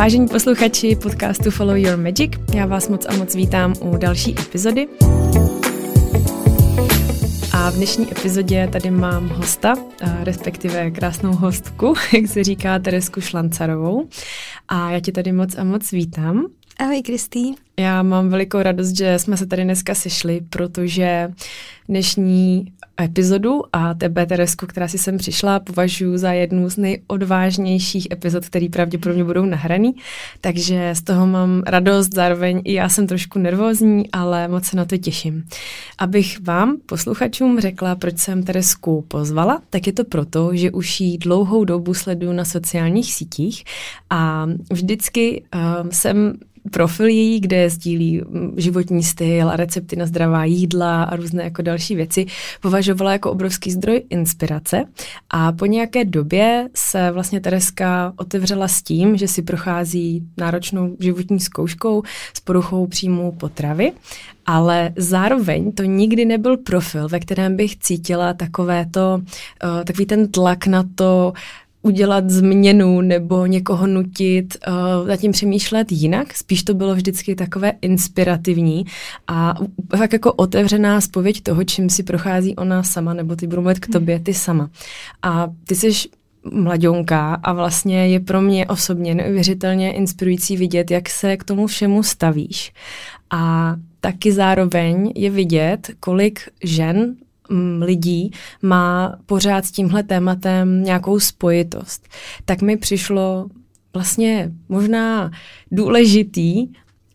[0.00, 4.88] Vážení posluchači podcastu Follow Your Magic, já vás moc a moc vítám u další epizody.
[7.52, 9.74] A v dnešní epizodě tady mám hosta,
[10.22, 14.08] respektive krásnou hostku, jak se říká, Teresku Šlancarovou.
[14.68, 16.46] A já tě tady moc a moc vítám.
[16.78, 17.54] Ahoj, Kristý.
[17.78, 21.32] Já mám velikou radost, že jsme se tady dneska sešli, protože
[21.88, 28.46] dnešní epizodu a tebe, Teresku, která si sem přišla, považuji za jednu z nejodvážnějších epizod,
[28.46, 29.94] které pravděpodobně budou nahraný.
[30.40, 34.84] Takže z toho mám radost, zároveň i já jsem trošku nervózní, ale moc se na
[34.84, 35.44] to těším.
[35.98, 41.18] Abych vám, posluchačům, řekla, proč jsem Teresku pozvala, tak je to proto, že už jí
[41.18, 43.64] dlouhou dobu sleduju na sociálních sítích
[44.10, 46.32] a vždycky uh, jsem
[46.70, 51.62] profil její, kde sdílí mm, životní styl a recepty na zdravá jídla a různé jako
[51.62, 52.26] další věci,
[52.60, 54.84] považovala jako obrovský zdroj inspirace.
[55.30, 61.40] A po nějaké době se vlastně Tereska otevřela s tím, že si prochází náročnou životní
[61.40, 62.02] zkouškou
[62.34, 63.92] s poruchou příjmu potravy
[64.46, 70.30] ale zároveň to nikdy nebyl profil, ve kterém bych cítila takové to, uh, takový ten
[70.30, 71.32] tlak na to,
[71.82, 76.34] udělat změnu nebo někoho nutit uh, zatím přemýšlet jinak.
[76.34, 78.84] Spíš to bylo vždycky takové inspirativní
[79.26, 79.54] a
[79.98, 83.92] tak jako otevřená spověď toho, čím si prochází ona sama, nebo ty budu mluvit k
[83.92, 84.70] tobě ty sama.
[85.22, 85.90] A ty jsi
[86.52, 92.02] mladionka a vlastně je pro mě osobně neuvěřitelně inspirující vidět, jak se k tomu všemu
[92.02, 92.72] stavíš.
[93.30, 97.14] A taky zároveň je vidět, kolik žen
[97.80, 98.30] lidí
[98.62, 102.08] má pořád s tímhle tématem nějakou spojitost,
[102.44, 103.46] tak mi přišlo
[103.94, 105.30] vlastně možná
[105.72, 106.68] důležitý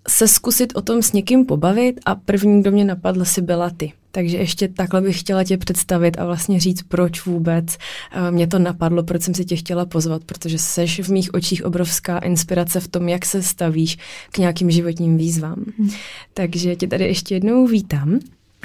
[0.10, 3.94] se zkusit o tom s někým pobavit a první, kdo mě napadl, si byla ty.
[4.12, 8.60] Takže ještě takhle bych chtěla tě představit a vlastně říct, proč vůbec uh, mě to
[8.60, 12.88] napadlo, proč jsem si tě chtěla pozvat, protože seš v mých očích obrovská inspirace v
[12.88, 13.98] tom, jak se stavíš
[14.32, 15.66] k nějakým životním výzvám.
[15.78, 15.90] Hmm.
[16.34, 18.20] Takže tě tady ještě jednou vítám.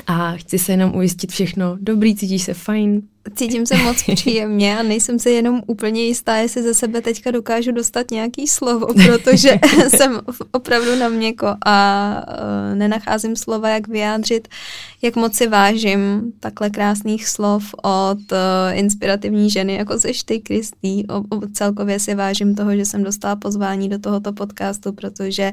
[0.06, 1.76] A chci se jenom ujistit všechno.
[1.80, 3.02] Dobrý, cítíš se fajn?
[3.34, 7.72] Cítím se moc příjemně a nejsem si jenom úplně jistá, jestli ze sebe teďka dokážu
[7.72, 9.58] dostat nějaký slovo, protože
[9.88, 10.20] jsem
[10.52, 14.48] opravdu na měko a uh, nenacházím slova, jak vyjádřit,
[15.02, 18.38] jak moc si vážím takhle krásných slov od uh,
[18.72, 21.06] inspirativní ženy, jako seš ty, Kristý.
[21.06, 25.52] O, o, celkově si vážím toho, že jsem dostala pozvání do tohoto podcastu, protože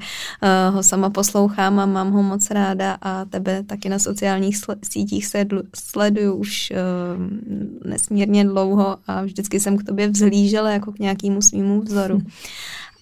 [0.70, 5.28] uh, ho sama poslouchám a mám ho moc ráda a tebe taky na sociálních sítích
[5.76, 11.82] sleduju už uh, nesmírně dlouho a vždycky jsem k tobě vzhlížela jako k nějakému svýmu
[11.82, 12.22] vzoru.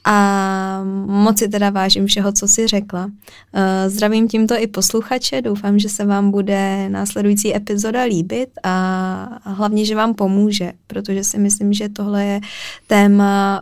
[0.08, 3.12] A moc si teda vážím všeho, co jsi řekla.
[3.54, 9.86] Eh, zdravím tímto i posluchače, doufám, že se vám bude následující epizoda líbit a hlavně,
[9.86, 12.42] že vám pomůže, protože si myslím, že tohle je
[12.88, 13.62] téma,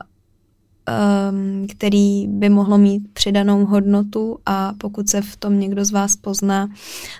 [0.85, 6.15] ehm, který by mohlo mít přidanou hodnotu a pokud se v tom někdo z vás
[6.15, 6.69] pozná,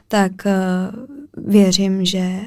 [0.08, 0.54] tak eh,
[1.38, 2.40] věřím, že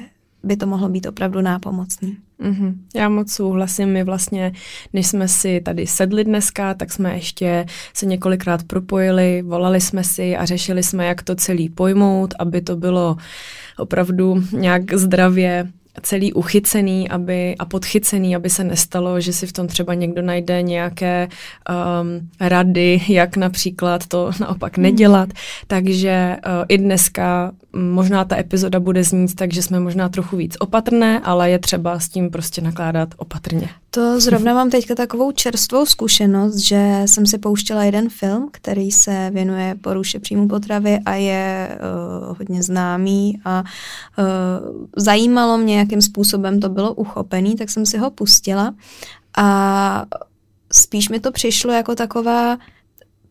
[0.43, 2.17] by to mohlo být opravdu nápomocný.
[2.41, 2.73] Mm-hmm.
[2.95, 3.89] Já moc souhlasím.
[3.89, 4.51] My vlastně,
[4.93, 10.37] než jsme si tady sedli dneska, tak jsme ještě se několikrát propojili, volali jsme si
[10.37, 13.17] a řešili jsme, jak to celý pojmout, aby to bylo
[13.77, 15.67] opravdu nějak zdravě
[16.01, 20.61] celý uchycený aby, a podchycený, aby se nestalo, že si v tom třeba někdo najde
[20.61, 21.27] nějaké
[21.69, 25.29] um, rady, jak například to naopak nedělat.
[25.67, 31.19] Takže uh, i dneska možná ta epizoda bude znít, takže jsme možná trochu víc opatrné,
[31.19, 33.69] ale je třeba s tím prostě nakládat opatrně.
[33.89, 39.29] To zrovna mám teďka takovou čerstvou zkušenost, že jsem si pouštěla jeden film, který se
[39.33, 41.77] věnuje poruše příjmu potravy a je
[42.29, 44.25] uh, hodně známý a uh,
[44.95, 48.75] zajímalo mě, jakým způsobem to bylo uchopený, tak jsem si ho pustila.
[49.37, 50.05] A
[50.73, 52.57] spíš mi to přišlo jako taková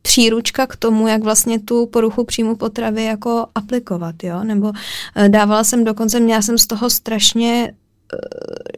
[0.03, 4.73] příručka k tomu, jak vlastně tu poruchu příjmu potravy jako aplikovat, jo, nebo
[5.17, 7.73] eh, dávala jsem dokonce, měla jsem z toho strašně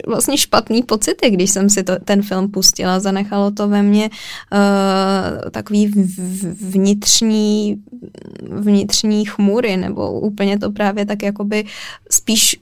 [0.06, 3.01] vlastně špatný pocity, když jsem si to, ten film pustila.
[3.01, 4.10] Zanechalo to ve mně
[4.53, 5.86] uh, takový
[6.60, 7.83] vnitřní,
[8.42, 11.65] vnitřní chmury, nebo úplně to právě tak jakoby
[12.10, 12.57] spíš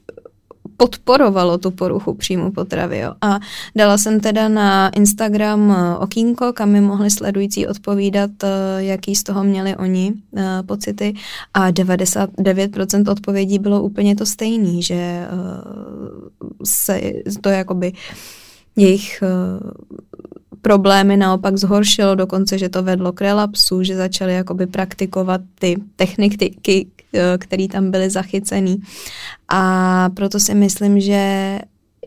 [0.77, 2.99] podporovalo tu poruchu příjmu potravy.
[2.99, 3.13] Jo.
[3.21, 3.39] A
[3.75, 8.47] dala jsem teda na Instagram eh, okýnko, kam mi mohli sledující odpovídat, eh,
[8.77, 11.13] jaký z toho měli oni eh, pocity
[11.53, 15.27] a 99% odpovědí bylo úplně to stejný, že
[16.63, 17.01] se
[17.41, 17.93] to jakoby
[18.75, 19.23] jejich
[20.61, 26.87] problémy naopak zhoršilo, dokonce, že to vedlo k relapsu, že začali jakoby praktikovat ty techniky,
[27.37, 28.81] které tam byly zachycený.
[29.49, 31.59] A proto si myslím, že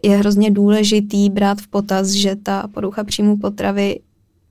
[0.02, 4.00] je hrozně důležitý brát v potaz, že ta porucha příjmu potravy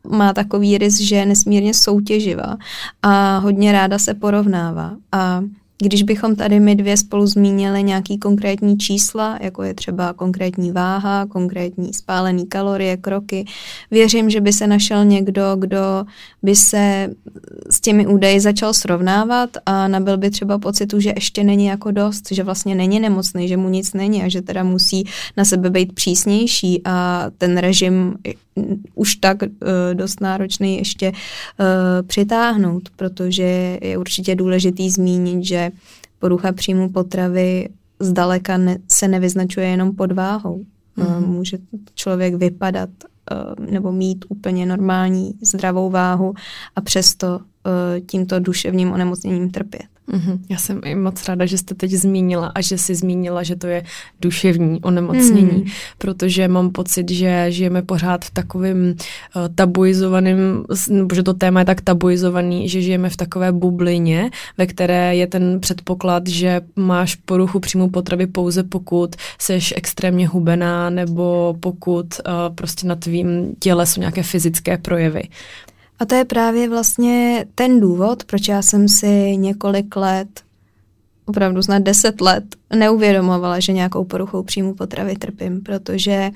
[0.10, 2.58] má takový rys, že je nesmírně soutěživá
[3.02, 4.96] a hodně ráda se porovnává.
[5.12, 5.44] A
[5.82, 11.26] když bychom tady my dvě spolu zmínili nějaký konkrétní čísla, jako je třeba konkrétní váha,
[11.26, 13.46] konkrétní spálený kalorie, kroky,
[13.92, 16.06] věřím, že by se našel někdo, kdo
[16.44, 17.10] by se
[17.70, 22.32] s těmi údaji začal srovnávat a nabil by třeba pocitu, že ještě není jako dost,
[22.32, 25.04] že vlastně není nemocný, že mu nic není a že teda musí
[25.38, 28.16] na sebe být přísnější a ten režim
[28.96, 29.48] už tak uh,
[29.94, 31.16] dost náročný ještě uh,
[32.08, 35.72] přitáhnout, protože je určitě důležitý zmínit, že
[36.20, 37.70] porucha příjmu potravy
[38.00, 40.66] zdaleka ne, se nevyznačuje jenom podváhou.
[40.98, 41.28] Mm-hmm.
[41.28, 41.58] Může
[41.96, 42.90] člověk vypadat
[43.72, 46.34] nebo mít úplně normální zdravou váhu
[46.76, 47.40] a přesto
[48.06, 49.88] tímto duševním onemocněním trpět.
[50.10, 50.40] Mm-hmm.
[50.50, 53.68] Já jsem i moc ráda, že jste teď zmínila a že jsi zmínila, že to
[53.68, 53.84] je
[54.22, 55.66] duševní onemocnění, mm.
[55.98, 58.96] protože mám pocit, že žijeme pořád v takovém
[59.36, 64.68] uh, tabuizovaném, nebo že to téma je tak tabuizovaný, že žijeme v takové bublině, ve
[64.68, 71.56] které je ten předpoklad, že máš poruchu příjmu potravy pouze pokud seš extrémně hubená nebo
[71.60, 75.24] pokud uh, prostě na tvým těle jsou nějaké fyzické projevy.
[76.00, 80.42] A to je právě vlastně ten důvod, proč já jsem si několik let,
[81.26, 82.44] opravdu snad deset let,
[82.76, 86.32] neuvědomovala, že nějakou poruchou příjmu potravy trpím, protože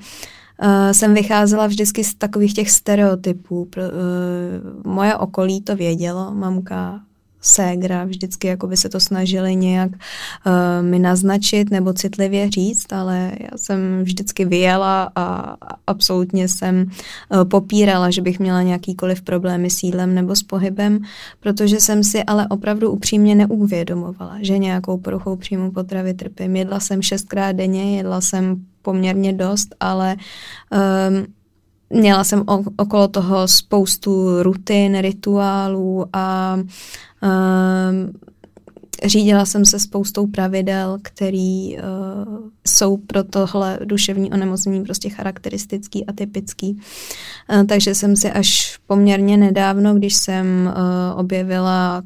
[0.62, 3.64] uh, jsem vycházela vždycky z takových těch stereotypů.
[3.64, 7.00] Pro, uh, moje okolí to vědělo, mamka
[7.46, 13.32] ségra, vždycky jako by se to snažili nějak uh, mi naznačit nebo citlivě říct, ale
[13.40, 15.56] já jsem vždycky vyjela a
[15.86, 20.98] absolutně jsem uh, popírala, že bych měla nějakýkoliv problémy s jídlem nebo s pohybem,
[21.40, 26.56] protože jsem si ale opravdu upřímně neuvědomovala, že nějakou poruchou příjmu potravy trpím.
[26.56, 31.26] Jedla jsem šestkrát denně, jedla jsem poměrně dost, ale um,
[31.94, 32.44] měla jsem
[32.76, 38.12] okolo toho spoustu rutin, rituálů a um,
[39.04, 46.12] řídila jsem se spoustou pravidel, které uh, jsou pro tohle duševní onemocnění prostě charakteristický a
[46.12, 46.80] typický.
[47.52, 52.02] Uh, takže jsem si až poměrně nedávno, když jsem uh, objevila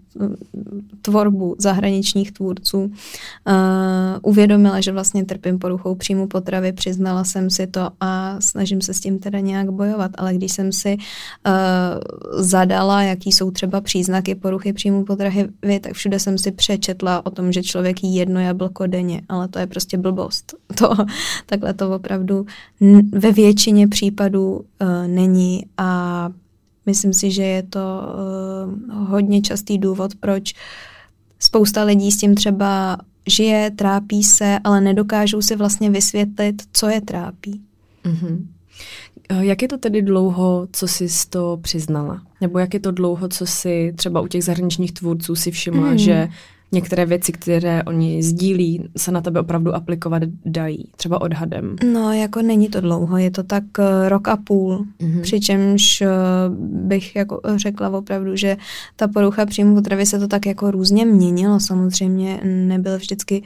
[1.02, 2.90] tvorbu zahraničních tvůrců, uh,
[4.22, 9.00] uvědomila, že vlastně trpím poruchou příjmu potravy, přiznala jsem si to a snažím se s
[9.00, 10.10] tím teda nějak bojovat.
[10.18, 11.02] Ale když jsem si uh,
[12.42, 15.48] zadala, jaký jsou třeba příznaky poruchy příjmu potravy,
[15.80, 16.77] tak všude jsem si přečetla
[17.24, 20.54] o tom, že člověk jí jedno jablko denně, ale to je prostě blbost.
[20.78, 20.94] To,
[21.46, 22.46] takhle to opravdu
[23.12, 24.62] ve většině případů uh,
[25.06, 26.30] není a
[26.88, 30.54] Myslím si, že je to uh, hodně častý důvod, proč
[31.38, 37.00] spousta lidí s tím třeba žije, trápí se, ale nedokážou si vlastně vysvětlit, co je
[37.00, 37.60] trápí.
[38.04, 38.46] Mm-hmm.
[39.40, 42.22] Jak je to tedy dlouho, co jsi to přiznala?
[42.40, 45.98] Nebo jak je to dlouho, co si třeba u těch zahraničních tvůrců si všimla, mm.
[45.98, 46.28] že
[46.72, 51.76] některé věci, které oni sdílí, se na tebe opravdu aplikovat dají, třeba odhadem?
[51.92, 55.20] No, jako není to dlouho, je to tak uh, rok a půl, mm-hmm.
[55.20, 56.08] přičemž uh,
[56.86, 58.56] bych jako řekla opravdu, že
[58.96, 63.42] ta porucha příjmu potravy se to tak jako různě měnilo, samozřejmě nebyl vždycky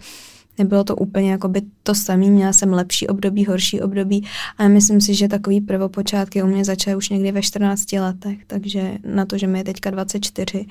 [0.58, 4.26] Nebylo to úplně jako by to samé, měla jsem lepší období, horší období,
[4.58, 8.98] ale myslím si, že takový prvopočátky u mě začaly už někdy ve 14 letech, takže
[9.04, 10.66] na to, že mi je teďka 24,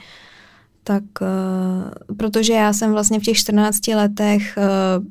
[0.84, 5.06] tak uh, protože já jsem vlastně v těch 14 letech uh,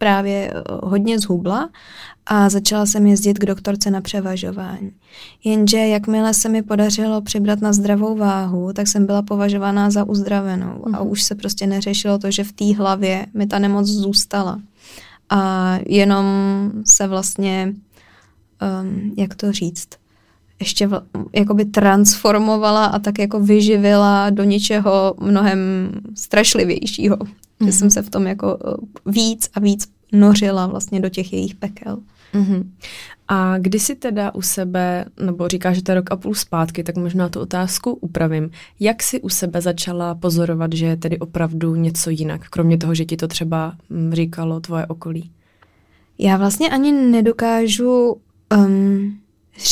[0.00, 1.70] právě eh, hodně zhubla
[2.26, 4.92] a začala jsem jezdit k doktorce na převažování.
[5.44, 10.84] Jenže jakmile se mi podařilo přibrat na zdravou váhu, tak jsem byla považovaná za uzdravenou
[10.86, 10.94] mm.
[10.94, 11.10] a mhm.
[11.10, 14.60] už se prostě neřešilo to, že v té hlavě mi ta nemoc zůstala.
[15.30, 16.26] A jenom
[16.86, 17.74] se vlastně,
[18.82, 19.88] um, jak to říct,
[20.60, 21.02] ještě v,
[21.32, 27.16] jakoby transformovala a tak jako vyživila do něčeho mnohem strašlivějšího.
[27.16, 27.64] Mm-hmm.
[27.64, 27.72] Že mhm.
[27.72, 31.98] jsem se v tom jako eh, víc a víc nořila vlastně do těch jejich pekel.
[32.34, 32.64] Mm-hmm.
[33.28, 36.84] A kdy si teda u sebe, nebo říkáš, že to je rok a půl zpátky,
[36.84, 38.50] tak možná tu otázku upravím.
[38.80, 43.04] Jak si u sebe začala pozorovat, že je tedy opravdu něco jinak, kromě toho, že
[43.04, 45.30] ti to třeba mm, říkalo tvoje okolí?
[46.18, 48.16] Já vlastně ani nedokážu
[48.56, 49.18] um,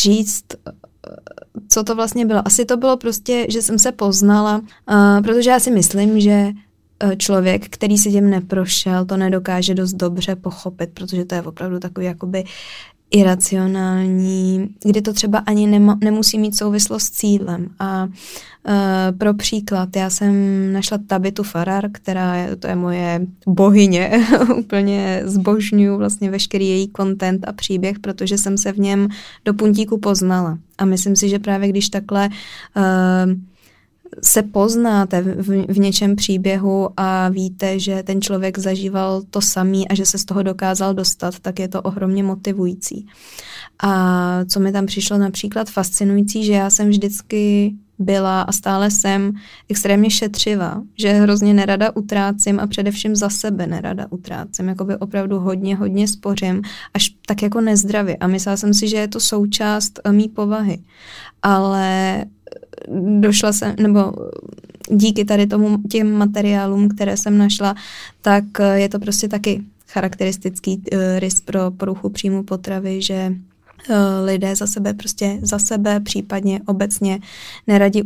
[0.03, 0.45] říct,
[1.69, 2.47] co to vlastně bylo.
[2.47, 6.51] Asi to bylo prostě, že jsem se poznala, uh, protože já si myslím, že
[7.05, 11.79] uh, člověk, který si tím neprošel, to nedokáže dost dobře pochopit, protože to je opravdu
[11.79, 12.45] takový jakoby
[13.11, 17.69] iracionální, kdy to třeba ani nema, nemusí mít souvislost s cílem.
[17.79, 18.09] A uh,
[19.19, 20.33] pro příklad, já jsem
[20.73, 24.27] našla Tabitu Farar, která je, to je moje bohyně,
[24.59, 29.09] úplně zbožňuju vlastně veškerý její content a příběh, protože jsem se v něm
[29.45, 30.59] do puntíku poznala.
[30.79, 33.35] A myslím si, že právě když takhle uh,
[34.23, 39.95] se poznáte v, v něčem příběhu a víte, že ten člověk zažíval to samý a
[39.95, 43.07] že se z toho dokázal dostat, tak je to ohromně motivující.
[43.83, 49.33] A co mi tam přišlo například fascinující, že já jsem vždycky byla a stále jsem
[49.69, 55.77] extrémně šetřivá, že hrozně nerada utrácím a především za sebe nerada utrácím, jakoby opravdu hodně,
[55.77, 56.63] hodně spořím,
[56.95, 58.17] až tak jako nezdravě.
[58.17, 60.79] A myslela jsem si, že je to součást eh, mý povahy,
[61.43, 62.25] ale
[63.21, 64.13] došla jsem, nebo
[64.91, 67.75] díky tady tomu těm materiálům, které jsem našla,
[68.23, 73.33] tak eh, je to prostě taky charakteristický uh, rys pro poruchu příjmu potravy, že
[73.91, 77.19] uh, lidé za sebe prostě za sebe, případně obecně
[77.67, 78.03] neradi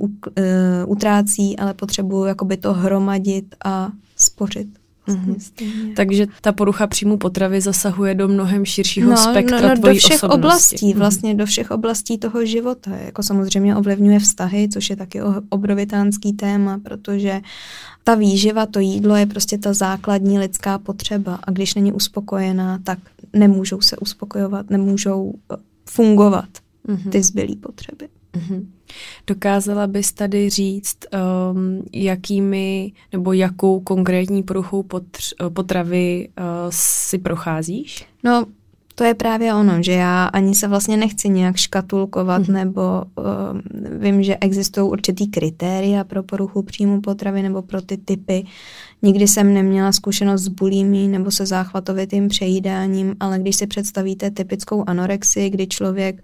[0.86, 4.81] utrácí, ale potřebují jakoby to hromadit a spořit.
[5.08, 5.94] Mm-hmm.
[5.94, 10.16] Takže ta porucha příjmu potravy zasahuje do mnohem širšího no, spektra no, no, do všech
[10.16, 10.34] osobnosti.
[10.34, 10.98] oblastí, mhm.
[10.98, 12.90] vlastně do všech oblastí toho života.
[12.96, 17.40] Jako samozřejmě ovlivňuje vztahy, což je taky obrovitánský téma, protože
[18.04, 22.98] ta výživa, to jídlo je prostě ta základní lidská potřeba a když není uspokojená, tak
[23.32, 25.56] nemůžou se uspokojovat, nemůžou eh,
[25.90, 26.48] fungovat
[26.88, 27.10] mm-hmm.
[27.10, 28.08] ty zbylé potřeby.
[28.34, 28.66] Mm-hmm.
[29.26, 30.98] Dokázala bys tady říct,
[31.52, 38.06] um, jakými nebo jakou konkrétní poruchou potř- potravy uh, si procházíš?
[38.24, 38.46] No,
[38.94, 42.56] to je právě ono, že já ani se vlastně nechci nějak škatulkovat, hmm.
[42.56, 43.62] nebo um,
[44.00, 48.44] vím, že existují určitý kritéria pro poruchu příjmu potravy nebo pro ty typy.
[49.02, 54.84] Nikdy jsem neměla zkušenost s bulími nebo se záchvatovitým přejídáním, ale když si představíte typickou
[54.86, 56.22] anorexii, kdy člověk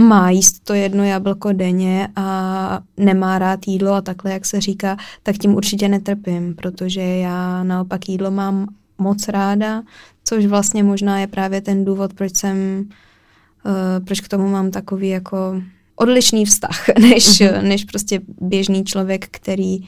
[0.00, 4.96] má jíst to jedno jablko denně a nemá rád jídlo a takhle, jak se říká,
[5.22, 8.66] tak tím určitě netrpím, protože já naopak jídlo mám
[8.98, 9.82] moc ráda,
[10.24, 12.88] což vlastně možná je právě ten důvod, proč jsem,
[13.64, 15.62] uh, proč k tomu mám takový jako
[15.96, 17.62] odlišný vztah, než, uh-huh.
[17.62, 19.80] než prostě běžný člověk, který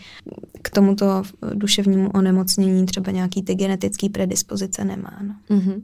[0.63, 1.23] k tomuto
[1.55, 5.19] duševnímu onemocnění třeba nějaký ty genetický predispozice nemá.
[5.23, 5.57] No.
[5.57, 5.83] Uh-huh.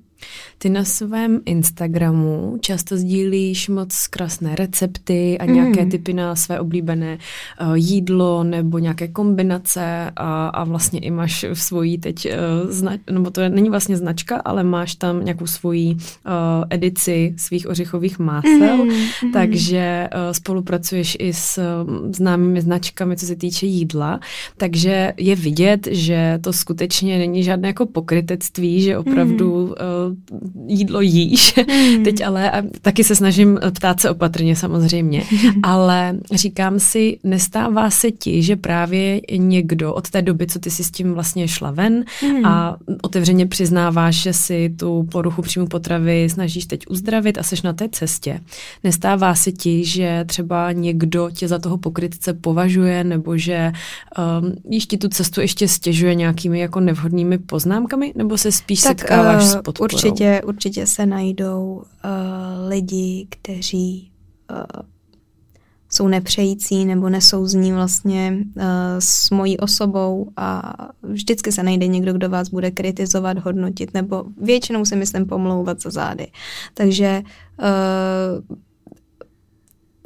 [0.59, 5.91] Ty na svém Instagramu často sdílíš moc krásné recepty a nějaké mm.
[5.91, 7.19] typy na své oblíbené
[7.61, 12.93] uh, jídlo nebo nějaké kombinace a, a vlastně i máš v svojí teď, uh, zna,
[13.11, 16.00] nebo to není vlastně značka, ale máš tam nějakou svoji uh,
[16.71, 19.33] edici svých ořechových másel, mm.
[19.33, 24.21] takže uh, spolupracuješ i s uh, známými značkami, co se týče jídla,
[24.57, 30.12] takže je vidět, že to skutečně není žádné jako pokrytectví, že opravdu mm.
[30.66, 31.54] Jídlo jíš.
[31.57, 32.04] Mm.
[32.04, 35.25] Teď ale a taky se snažím ptát se opatrně samozřejmě,
[35.62, 40.85] ale říkám si, nestává se ti, že právě někdo od té doby, co ty si
[40.85, 42.47] s tím vlastně šla ven mm.
[42.47, 47.73] a otevřeně přiznáváš, že si tu poruchu příjmu potravy snažíš teď uzdravit a seš na
[47.73, 48.40] té cestě.
[48.85, 53.73] Nestává se ti, že třeba někdo tě za toho pokrytce považuje nebo že
[54.42, 58.99] um, jíš ti tu cestu ještě stěžuje nějakými jako nevhodnými poznámkami nebo se spíš tak,
[58.99, 59.88] setkáváš uh, s podporou?
[60.09, 61.83] Určitě, určitě se najdou uh,
[62.69, 64.13] lidi, kteří
[64.51, 64.83] uh,
[65.91, 68.63] jsou nepřející nebo nesouzní vlastně uh,
[68.99, 74.85] s mojí osobou a vždycky se najde někdo, kdo vás bude kritizovat, hodnotit nebo většinou
[74.85, 76.27] si myslím pomlouvat za zády.
[76.75, 77.23] Takže
[77.59, 78.57] uh,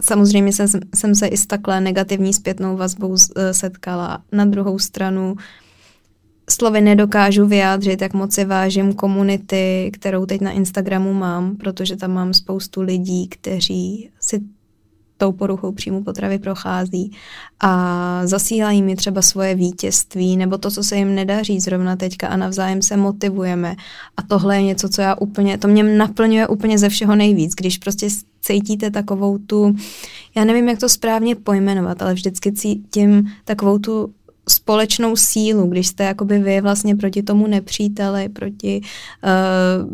[0.00, 3.16] samozřejmě jsem, jsem se i s takhle negativní zpětnou vazbou
[3.52, 4.22] setkala.
[4.32, 5.38] Na druhou stranu uh,
[6.50, 12.12] slovy nedokážu vyjádřit, jak moc si vážím komunity, kterou teď na Instagramu mám, protože tam
[12.12, 14.40] mám spoustu lidí, kteří si
[15.18, 17.12] tou poruchou příjmu potravy prochází
[17.60, 22.36] a zasílají mi třeba svoje vítězství nebo to, co se jim nedaří zrovna teďka a
[22.36, 23.76] navzájem se motivujeme.
[24.16, 27.78] A tohle je něco, co já úplně, to mě naplňuje úplně ze všeho nejvíc, když
[27.78, 28.08] prostě
[28.40, 29.74] cítíte takovou tu,
[30.36, 34.12] já nevím, jak to správně pojmenovat, ale vždycky cítím takovou tu
[34.48, 39.90] společnou sílu, když jste jakoby vy vlastně proti tomu nepříteli, proti uh,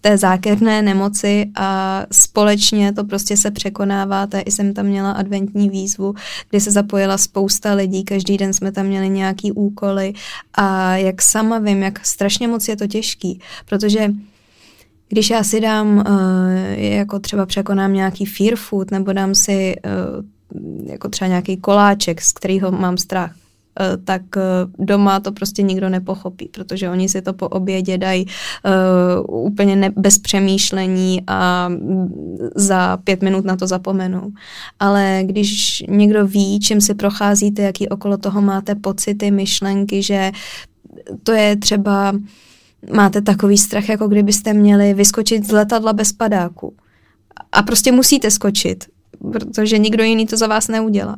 [0.00, 4.40] té zákerné nemoci a společně to prostě se překonáváte.
[4.40, 6.14] I jsem tam měla adventní výzvu,
[6.50, 10.12] kde se zapojila spousta lidí, každý den jsme tam měli nějaký úkoly
[10.54, 14.10] a jak sama vím, jak strašně moc je to těžký, protože
[15.08, 16.04] když já si dám, uh,
[16.78, 22.32] jako třeba překonám nějaký fear food, nebo dám si uh, jako třeba nějaký koláček, z
[22.32, 23.34] kterého mám strach,
[24.04, 24.40] tak eh,
[24.78, 28.26] doma to prostě nikdo nepochopí, protože oni si to po obědě dají
[29.26, 31.70] uh, úplně ne, bez přemýšlení a
[32.54, 34.32] za pět minut na to zapomenou.
[34.80, 40.32] Ale když někdo ví, čím si procházíte, jaký okolo toho máte pocity, myšlenky, že
[41.22, 42.12] to je třeba
[42.92, 46.74] máte takový strach, jako kdybyste měli vyskočit z letadla bez padáku.
[47.52, 48.84] A prostě musíte skočit,
[49.32, 51.16] protože nikdo jiný to za vás neudělá.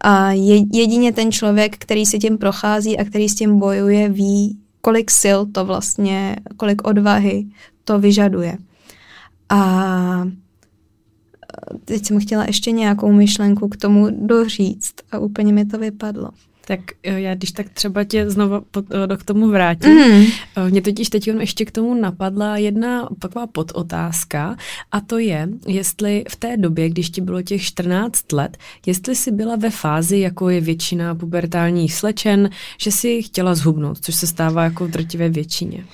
[0.00, 0.30] A
[0.72, 5.38] jedině ten člověk, který si tím prochází a který s tím bojuje, ví, kolik sil
[5.46, 7.46] to vlastně, kolik odvahy
[7.84, 8.56] to vyžaduje.
[9.48, 10.28] A
[11.84, 16.30] teď jsem chtěla ještě nějakou myšlenku k tomu doříct a úplně mi to vypadlo.
[16.68, 18.62] Tak eh, já když tak třeba tě znovu
[19.12, 19.90] eh, k tomu vrátím.
[19.90, 20.24] Mm.
[20.70, 24.56] Mě totiž teď ještě k tomu napadla jedna taková podotázka
[24.92, 28.56] a to je, jestli v té době, když ti bylo těch 14 let,
[28.86, 34.14] jestli jsi byla ve fázi, jako je většina pubertálních slečen, že si chtěla zhubnout, což
[34.14, 35.84] se stává jako v drtivé většině.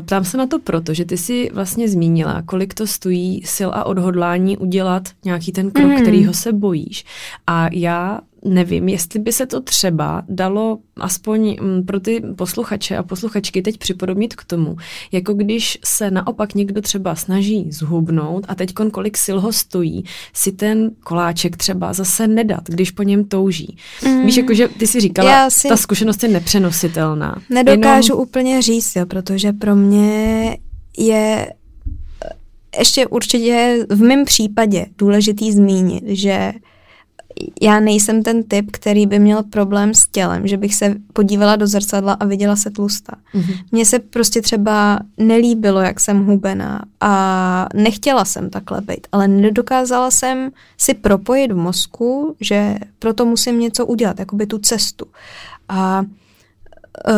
[0.00, 3.84] Ptám se na to proto, že ty si vlastně zmínila, kolik to stojí sil a
[3.84, 6.02] odhodlání udělat nějaký ten krok, mm.
[6.02, 7.04] kterýho se bojíš.
[7.46, 13.02] A já nevím, jestli by se to třeba dalo aspoň mm, pro ty posluchače a
[13.02, 14.76] posluchačky teď připodobnit k tomu,
[15.12, 20.52] jako když se naopak někdo třeba snaží zhubnout a teď kolik sil ho stojí, si
[20.52, 23.76] ten koláček třeba zase nedat, když po něm touží.
[24.04, 24.26] Mm.
[24.26, 27.36] Víš, jakože ty si říkala, si ta zkušenost je nepřenositelná.
[27.50, 28.22] Nedokážu Jenom...
[28.22, 30.56] úplně říct, jo, protože pro mě
[30.98, 31.52] je
[32.78, 36.52] ještě určitě v mém případě důležitý zmínit, že
[37.62, 41.66] já nejsem ten typ, který by měl problém s tělem, že bych se podívala do
[41.66, 43.16] zrcadla a viděla se tlusta.
[43.34, 43.64] Mm-hmm.
[43.72, 50.10] Mně se prostě třeba nelíbilo, jak jsem hubená a nechtěla jsem takhle být, ale nedokázala
[50.10, 55.06] jsem si propojit v mozku, že proto musím něco udělat, jakoby tu cestu.
[55.68, 56.04] A
[57.08, 57.14] uh,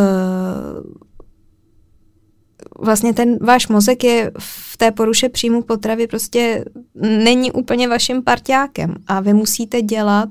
[2.82, 8.94] vlastně ten váš mozek je v té poruše příjmu potravy prostě není úplně vaším parťákem
[9.06, 10.28] a vy musíte dělat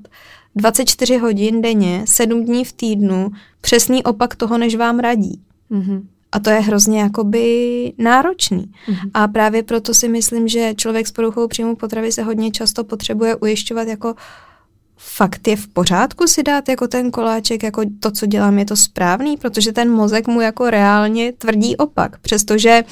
[0.55, 3.31] 24 hodin denně, 7 dní v týdnu,
[3.62, 5.41] přesný opak toho, než vám radí.
[5.72, 6.01] Mm-hmm.
[6.31, 8.72] A to je hrozně jakoby náročný.
[8.88, 9.12] Mm-hmm.
[9.13, 13.36] A právě proto si myslím, že člověk s poruchou příjmu potravy se hodně často potřebuje
[13.36, 14.16] ujišťovat jako
[15.03, 18.75] fakt je v pořádku si dát jako ten koláček, jako to, co dělám, je to
[18.75, 22.83] správný, protože ten mozek mu jako reálně tvrdí opak, přestože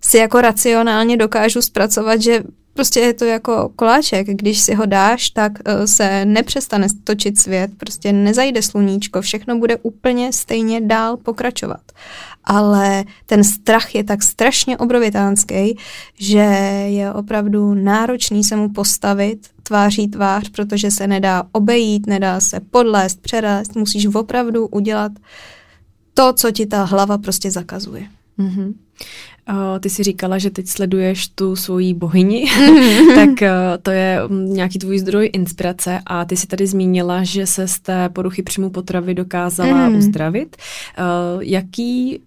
[0.00, 2.42] si jako racionálně dokážu zpracovat, že
[2.76, 7.70] prostě je to jako koláček, když si ho dáš, tak uh, se nepřestane točit svět,
[7.76, 11.80] prostě nezajde sluníčko, všechno bude úplně stejně dál pokračovat.
[12.44, 15.78] Ale ten strach je tak strašně obrovitánský,
[16.18, 16.46] že
[16.88, 23.20] je opravdu náročný se mu postavit tváří tvář, protože se nedá obejít, nedá se podlézt,
[23.22, 25.12] přelézt, musíš opravdu udělat
[26.14, 28.06] to, co ti ta hlava prostě zakazuje.
[28.38, 28.74] Mm-hmm.
[29.50, 33.14] Uh, ty si říkala, že teď sleduješ tu svoji bohyni, mm-hmm.
[33.14, 37.46] tak uh, to je um, nějaký tvůj zdroj inspirace a ty si tady zmínila, že
[37.46, 39.96] se z té poruchy příjmu potravy dokázala mm.
[39.96, 40.56] uzdravit.
[40.98, 42.20] Uh, jaký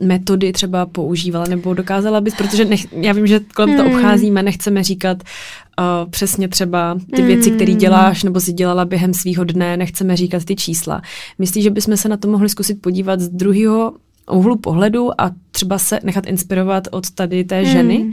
[0.00, 3.94] metody třeba používala nebo dokázala bys, protože nech, já vím, že kolem to hmm.
[3.94, 7.80] obcházíme, nechceme říkat uh, přesně třeba ty věci, které hmm.
[7.80, 11.02] děláš nebo si dělala během svého dne, nechceme říkat ty čísla.
[11.38, 13.92] Myslíš, že bychom se na to mohli zkusit podívat z druhého
[14.30, 17.96] úhlu pohledu a třeba se nechat inspirovat od tady té ženy?
[17.96, 18.12] Hmm.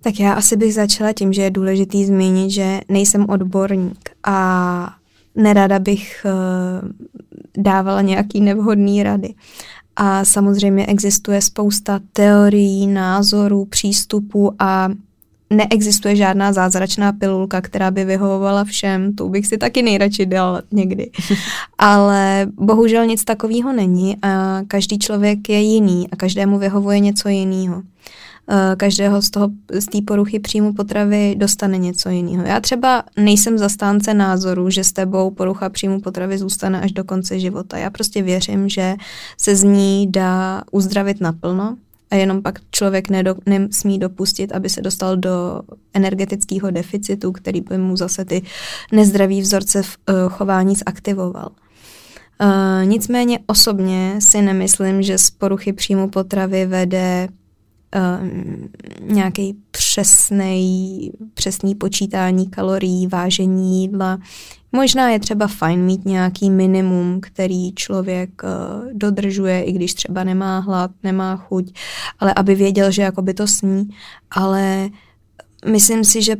[0.00, 4.94] Tak já asi bych začala tím, že je důležitý zmínit, že nejsem odborník a
[5.34, 6.88] nerada bych uh,
[7.62, 9.34] dávala nějaký nevhodný rady.
[9.96, 14.88] A samozřejmě existuje spousta teorií, názorů, přístupů a
[15.50, 21.10] neexistuje žádná zázračná pilulka, která by vyhovovala všem, tu bych si taky nejradši dal někdy.
[21.78, 27.82] Ale bohužel nic takového není a každý člověk je jiný a každému vyhovuje něco jiného.
[28.50, 32.44] Eh, každého z toho z té poruchy příjmu potravy dostane něco jiného.
[32.44, 37.40] Já třeba nejsem zastánce názoru, že s tebou porucha příjmu potravy zůstane až do konce
[37.40, 37.78] života.
[37.78, 38.96] Já prostě věřím, že
[39.36, 41.76] se z ní dá uzdravit naplno,
[42.10, 45.60] a jenom pak člověk nedo, nesmí dopustit, aby se dostal do
[45.94, 48.42] energetického deficitu, který by mu zase ty
[48.92, 51.50] nezdravý vzorce v uh, chování zaktivoval.
[52.42, 57.28] Uh, nicméně osobně si nemyslím, že z poruchy příjmu potravy vede
[57.96, 58.28] uh,
[59.14, 64.18] nějaký přesný, přesný počítání kalorií, vážení jídla.
[64.72, 70.58] Možná je třeba fajn mít nějaký minimum, který člověk uh, dodržuje, i když třeba nemá
[70.58, 71.72] hlad, nemá chuť,
[72.18, 73.88] ale aby věděl, že jakoby to sní.
[74.30, 74.88] Ale
[75.66, 76.36] myslím si, že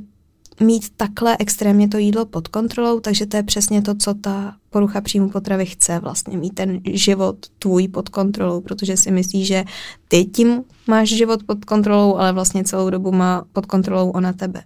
[0.60, 5.00] mít takhle extrémně to jídlo pod kontrolou, takže to je přesně to, co ta porucha
[5.00, 9.64] příjmu potravy chce vlastně, mít ten život tvůj pod kontrolou, protože si myslí, že
[10.08, 14.62] ty tím máš život pod kontrolou, ale vlastně celou dobu má pod kontrolou ona tebe.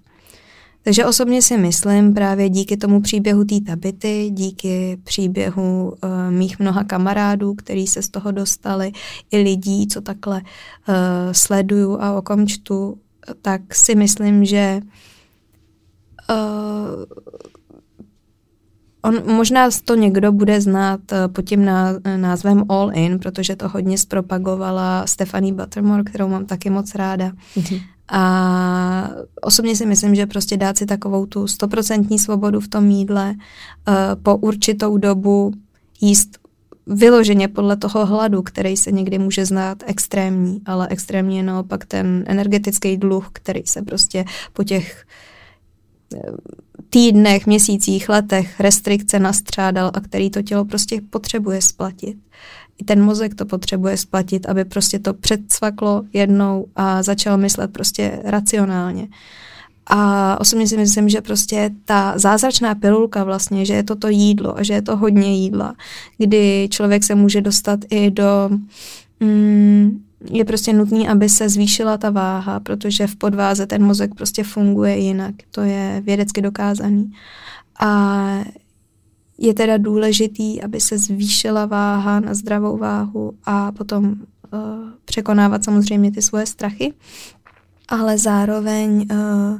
[0.85, 6.85] Takže osobně si myslím právě díky tomu příběhu té tabity, díky příběhu uh, mých mnoha
[6.85, 8.93] kamarádů, který se z toho dostali,
[9.31, 10.95] i lidí, co takhle uh,
[11.33, 12.99] sleduju a o kom čtu,
[13.43, 14.81] tak si myslím, že
[16.31, 17.05] uh,
[19.05, 21.01] On, možná to někdo bude znát
[21.33, 21.65] pod tím
[22.17, 27.33] názvem All In, protože to hodně zpropagovala Stephanie Buttermore, kterou mám taky moc ráda.
[27.57, 27.81] Mm-hmm.
[28.09, 29.11] A
[29.41, 33.95] osobně si myslím, že prostě dát si takovou tu stoprocentní svobodu v tom jídle uh,
[34.23, 35.53] po určitou dobu
[36.01, 36.39] jíst
[36.87, 42.25] vyloženě podle toho hladu, který se někdy může znát extrémní, ale extrémní je naopak ten
[42.27, 45.05] energetický dluh, který se prostě po těch
[46.15, 46.19] eh,
[46.91, 52.17] týdnech, měsících, letech restrikce nastřádal a který to tělo prostě potřebuje splatit
[52.79, 58.21] i ten mozek to potřebuje splatit, aby prostě to předsvaklo jednou a začal myslet prostě
[58.25, 59.09] racionálně.
[59.87, 64.59] A osobně si myslím, že prostě ta zázračná pilulka vlastně, že je to to jídlo
[64.59, 65.75] a že je to hodně jídla,
[66.19, 68.51] kdy člověk se může dostat i do...
[69.21, 74.45] Mm, je prostě nutný, aby se zvýšila ta váha, protože v podváze ten mozek prostě
[74.45, 75.35] funguje jinak.
[75.51, 77.13] To je vědecky dokázaný.
[77.81, 78.45] A
[79.43, 84.15] je teda důležitý, aby se zvýšila váha na zdravou váhu a potom uh,
[85.05, 86.93] překonávat samozřejmě ty svoje strachy,
[87.89, 89.59] ale zároveň uh,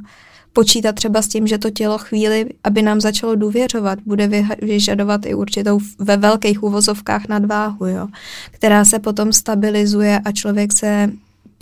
[0.53, 5.33] počítat třeba s tím, že to tělo chvíli, aby nám začalo důvěřovat, bude vyžadovat i
[5.33, 8.07] určitou ve velkých uvozovkách nadváhu, jo,
[8.51, 11.11] která se potom stabilizuje a člověk se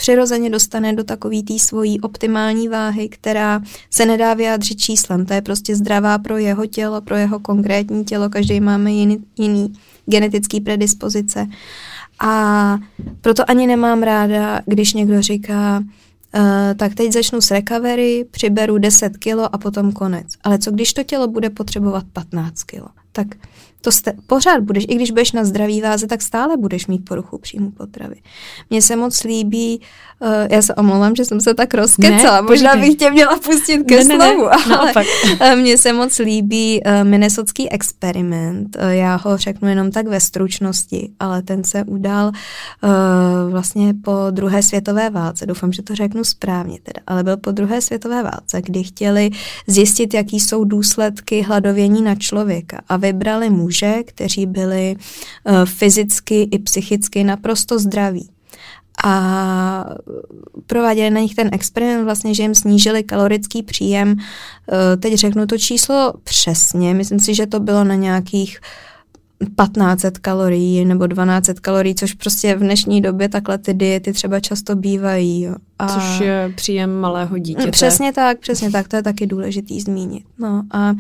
[0.02, 5.26] přirozeně dostane do takové té svojí optimální váhy, která se nedá vyjádřit číslem.
[5.26, 8.30] To je prostě zdravá pro jeho tělo, pro jeho konkrétní tělo.
[8.30, 9.74] Každý máme jiný, jiný
[10.06, 11.48] genetický predispozice.
[12.20, 12.78] A
[13.22, 15.84] proto ani nemám ráda, když někdo říká,
[16.36, 20.28] Uh, tak teď začnu s recovery, přiberu 10 kilo a potom konec.
[20.44, 22.88] Ale co když to tělo bude potřebovat 15 kilo?
[23.12, 23.28] Tak
[23.82, 27.38] to jste, pořád budeš, i když budeš na zdraví váze, tak stále budeš mít poruchu
[27.38, 28.16] příjmu potravy.
[28.70, 29.82] Mně se moc líbí,
[30.20, 33.84] uh, já se omlouvám, že jsem se tak rozkecala, ne, možná bych tě měla pustit
[33.84, 34.94] ke ne, slovu, ne, ne, ale
[35.54, 40.20] uh, mně se moc líbí uh, minnesotský experiment, uh, já ho řeknu jenom tak ve
[40.20, 46.24] stručnosti, ale ten se udal uh, vlastně po druhé světové válce, doufám, že to řeknu
[46.24, 49.30] správně teda, ale byl po druhé světové válce, kdy chtěli
[49.68, 56.42] zjistit, jaký jsou důsledky hladovění na člověka a vybrali muže, muže, kteří byli uh, fyzicky
[56.52, 58.30] i psychicky naprosto zdraví.
[59.04, 59.86] A
[60.68, 64.12] prováděli na nich ten experiment, vlastně, že jim snížili kalorický příjem.
[64.12, 64.18] Uh,
[65.00, 68.60] teď řeknu to číslo přesně, myslím si, že to bylo na nějakých
[69.40, 74.76] 1500 kalorií nebo 1200 kalorií, což prostě v dnešní době takhle ty diety třeba často
[74.76, 75.42] bývají.
[75.42, 75.56] Jo.
[75.82, 77.72] A Což je příjem malého dítěte.
[77.72, 80.24] Přesně tak, přesně tak, to je taky důležitý zmínit.
[80.40, 80.94] No a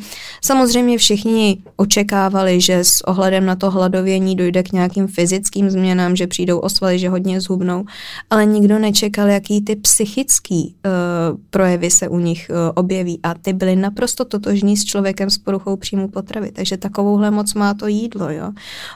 [0.44, 6.28] samozřejmě všichni očekávali, že s ohledem na to hladovění dojde k nějakým fyzickým změnám, že
[6.28, 7.86] přijdou osvaly, že hodně zhubnou,
[8.30, 13.54] ale nikdo nečekal, jaký ty psychický uh, projevy se u nich uh, objeví a ty
[13.54, 18.30] byly naprosto totožní s člověkem s poruchou příjmu potravy, takže takovouhle moc má to jídlo,
[18.30, 18.52] jo.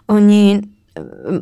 [0.07, 0.61] Oni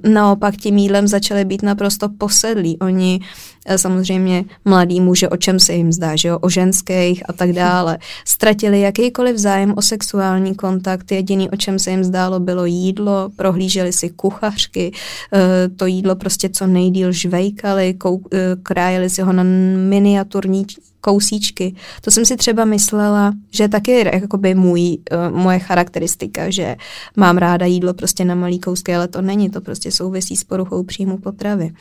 [0.03, 2.79] naopak tím jídlem začali být naprosto posedlí.
[2.79, 3.19] Oni
[3.65, 7.51] eh, samozřejmě mladí muže, o čem se jim zdá, že jo, o ženských a tak
[7.51, 13.29] dále, ztratili jakýkoliv zájem o sexuální kontakt, jediný, o čem se jim zdálo, bylo jídlo,
[13.35, 14.91] prohlíželi si kuchařky,
[15.33, 17.97] eh, to jídlo prostě co nejdíl žvejkali,
[18.33, 19.43] eh, krájeli si ho na
[19.77, 20.65] miniaturní
[21.03, 21.75] kousíčky.
[22.01, 26.75] To jsem si třeba myslela, že taky jakoby můj, uh, moje charakteristika, že
[27.15, 30.83] mám ráda jídlo prostě na malý kousky, ale to není, to prostě souvisí s poruchou
[30.83, 31.73] příjmu potravy.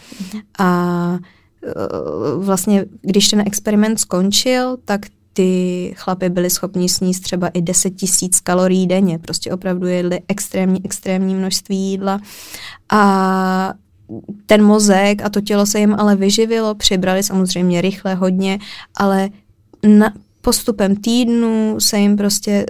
[0.58, 1.18] A
[1.62, 5.00] uh, vlastně, když ten experiment skončil, tak
[5.32, 10.84] ty chlapy byli schopni sníst třeba i 10 tisíc kalorií denně, prostě opravdu jedli extrémní,
[10.84, 12.20] extrémní množství jídla
[12.90, 13.74] a
[14.46, 18.58] ten mozek a to tělo se jim ale vyživilo, přibrali samozřejmě rychle, hodně,
[18.94, 19.30] ale
[19.86, 20.12] na,
[20.44, 22.66] postupem týdnů se jim prostě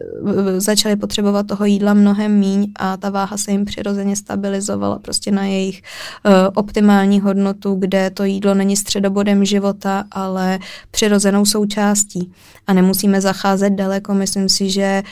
[0.57, 5.45] začaly potřebovat toho jídla mnohem míň a ta váha se jim přirozeně stabilizovala prostě na
[5.45, 5.83] jejich
[6.25, 10.59] uh, optimální hodnotu, kde to jídlo není středobodem života, ale
[10.91, 12.33] přirozenou součástí.
[12.67, 15.03] A nemusíme zacházet daleko, myslím si, že e,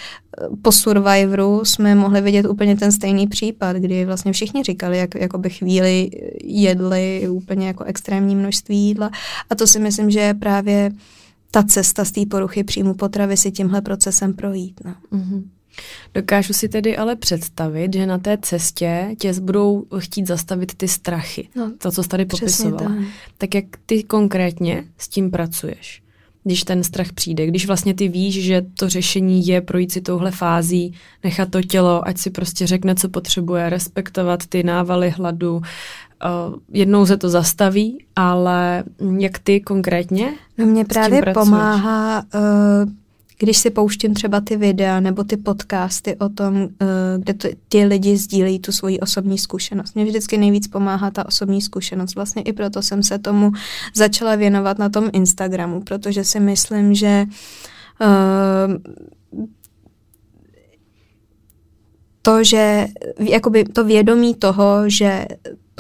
[0.63, 5.39] po Survivoru jsme mohli vidět úplně ten stejný případ, kdy vlastně všichni říkali, jak jako
[5.39, 6.11] by chvíli
[6.45, 9.11] jedli úplně jako extrémní množství jídla.
[9.51, 10.91] A to si myslím, že je právě
[11.51, 14.81] ta cesta z té poruchy příjmu potravy si tímhle procesem projít.
[14.85, 14.95] No.
[15.13, 15.43] Mm-hmm.
[16.15, 21.49] Dokážu si tedy ale představit, že na té cestě tě budou chtít zastavit ty strachy.
[21.57, 22.79] No, to, co jsi tady popisovala.
[22.79, 23.09] Tak.
[23.39, 26.03] tak jak ty konkrétně s tím pracuješ?
[26.45, 30.31] Když ten strach přijde, když vlastně ty víš, že to řešení je projít si touhle
[30.31, 35.63] fází, nechat to tělo, ať si prostě řekne, co potřebuje, respektovat ty návaly hladu,
[36.73, 38.85] jednou se to zastaví, ale
[39.19, 40.35] jak ty konkrétně?
[40.59, 42.91] No mě právě pomáhá uh,
[43.41, 46.87] když si pouštím třeba ty videa nebo ty podcasty o tom, eh,
[47.19, 49.95] kde to, ti lidi sdílejí tu svoji osobní zkušenost.
[49.95, 52.15] Mě vždycky nejvíc pomáhá ta osobní zkušenost.
[52.15, 53.53] Vlastně i proto jsem se tomu
[53.95, 57.27] začala věnovat na tom Instagramu, protože si myslím, že
[62.23, 62.87] to, že
[63.19, 65.27] jakoby to vědomí toho, že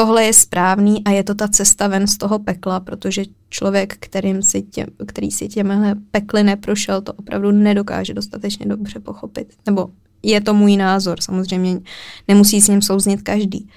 [0.00, 4.42] tohle je správný a je to ta cesta ven z toho pekla, protože člověk, kterým
[4.42, 9.54] si tě, který si těmhle pekly neprošel, to opravdu nedokáže dostatečně dobře pochopit.
[9.66, 9.90] Nebo
[10.22, 11.80] je to můj názor, samozřejmě
[12.28, 13.68] nemusí s ním souznit každý,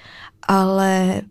[0.48, 1.22] ale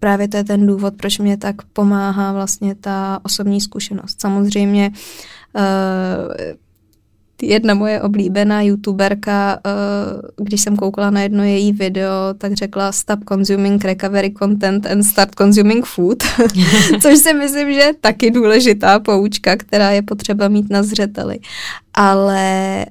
[0.00, 4.20] právě to je ten důvod, proč mě tak pomáhá vlastně ta osobní zkušenost.
[4.20, 4.90] Samozřejmě
[5.54, 5.62] uh,
[7.42, 9.70] jedna moje oblíbená youtuberka, eh,
[10.36, 15.34] když jsem koukala na jedno její video, tak řekla stop consuming recovery content and start
[15.34, 16.22] consuming food,
[17.02, 21.38] což si myslím, že je taky důležitá poučka, která je potřeba mít na zřeteli.
[21.94, 22.86] Ale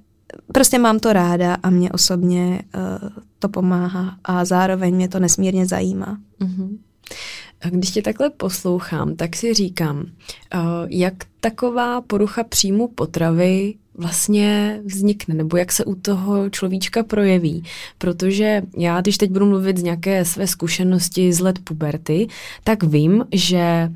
[0.53, 3.09] prostě mám to ráda a mě osobně uh,
[3.39, 6.17] to pomáhá a zároveň mě to nesmírně zajímá.
[6.41, 6.77] Mm-hmm.
[7.61, 14.81] A když tě takhle poslouchám, tak si říkám, uh, jak taková porucha příjmu potravy vlastně
[14.85, 17.63] vznikne, nebo jak se u toho človíčka projeví.
[17.97, 22.27] Protože já, když teď budu mluvit z nějaké své zkušenosti z let puberty,
[22.63, 23.91] tak vím, že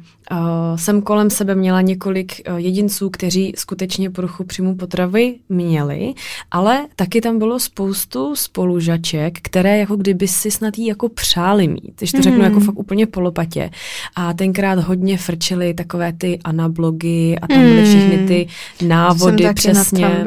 [0.76, 6.14] jsem kolem sebe měla několik uh, jedinců, kteří skutečně poruchu příjmu potravy měli,
[6.52, 11.94] ale taky tam bylo spoustu spolužaček, které jako kdyby si snad jí jako přáli mít,
[11.98, 12.24] když to mm.
[12.24, 13.70] řeknu jako fakt úplně polopatě.
[14.16, 17.86] A tenkrát hodně frčely takové ty anablogy a tam byly hmm.
[17.86, 18.48] všechny ty
[18.86, 20.26] návody přesně.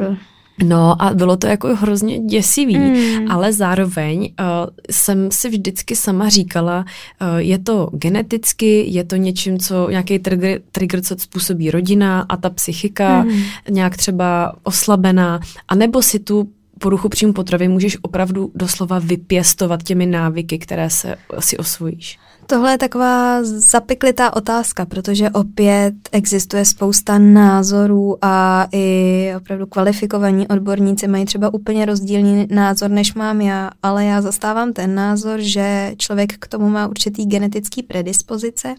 [0.63, 3.31] No a bylo to jako hrozně děsivý, mm.
[3.31, 4.45] ale zároveň uh,
[4.91, 6.85] jsem si vždycky sama říkala,
[7.21, 12.37] uh, je to geneticky, je to něčím, co nějaký trigger, trigger, co způsobí rodina a
[12.37, 13.41] ta psychika mm.
[13.69, 20.59] nějak třeba oslabená, anebo si tu poruchu příjmu potravy můžeš opravdu doslova vypěstovat těmi návyky,
[20.59, 22.19] které se si osvojíš.
[22.49, 31.07] Tohle je taková zapiklitá otázka, protože opět existuje spousta názorů a i opravdu kvalifikovaní odborníci
[31.07, 36.33] mají třeba úplně rozdílný názor, než mám já, ale já zastávám ten názor, že člověk
[36.39, 38.75] k tomu má určitý genetický predispozice,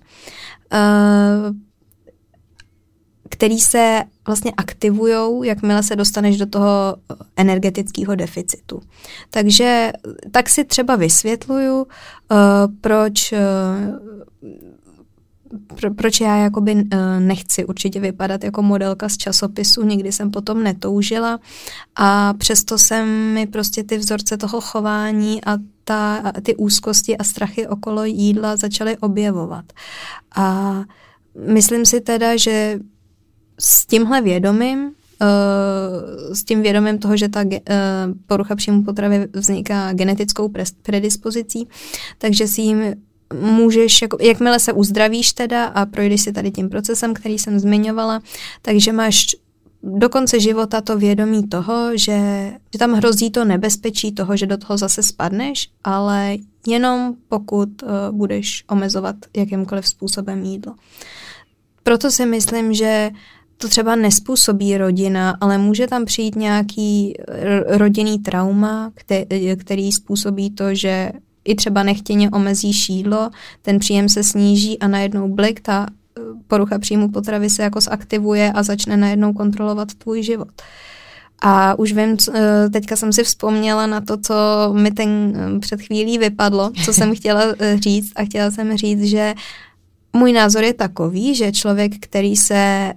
[0.72, 1.57] uh,
[3.29, 6.97] který se vlastně aktivují, jakmile se dostaneš do toho
[7.37, 8.81] energetického deficitu.
[9.31, 9.93] Takže
[10.31, 11.87] tak si třeba vysvětluju, uh,
[12.81, 13.38] proč uh,
[15.81, 16.81] pro, proč já jakoby uh,
[17.19, 21.38] nechci určitě vypadat jako modelka z časopisu, nikdy jsem potom netoužila
[21.97, 27.67] a přesto jsem mi prostě ty vzorce toho chování a ta, ty úzkosti a strachy
[27.67, 29.64] okolo jídla začaly objevovat.
[30.37, 30.77] A
[31.47, 32.79] myslím si teda, že
[33.59, 37.51] s tímhle vědomím, uh, s tím vědomím toho, že ta uh,
[38.27, 41.68] porucha příjmu potravy vzniká genetickou predispozicí,
[42.18, 42.94] takže si jim
[43.35, 48.21] můžeš, jako, jakmile se uzdravíš teda a projdeš si tady tím procesem, který jsem zmiňovala,
[48.62, 49.27] takže máš
[49.83, 54.57] do konce života to vědomí toho, že, že tam hrozí to nebezpečí toho, že do
[54.57, 60.75] toho zase spadneš, ale jenom pokud uh, budeš omezovat jakýmkoliv způsobem jídlo.
[61.83, 63.11] Proto si myslím, že
[63.59, 67.14] to třeba nespůsobí rodina, ale může tam přijít nějaký
[67.66, 71.12] rodinný trauma, který, který způsobí to, že
[71.44, 73.31] i třeba nechtěně omezí šídlo,
[73.62, 78.53] ten příjem se sníží a najednou blik, ta eh, porucha příjmu potravy se jako zaktivuje
[78.53, 80.62] a začne najednou kontrolovat tvůj život.
[81.42, 84.35] A už vím, eh, teďka jsem si vzpomněla na to, co
[84.73, 87.42] mi ten eh, před chvílí vypadlo, co jsem chtěla
[87.75, 89.35] říct a chtěla jsem říct, že
[90.12, 92.92] můj názor je takový, že člověk, který se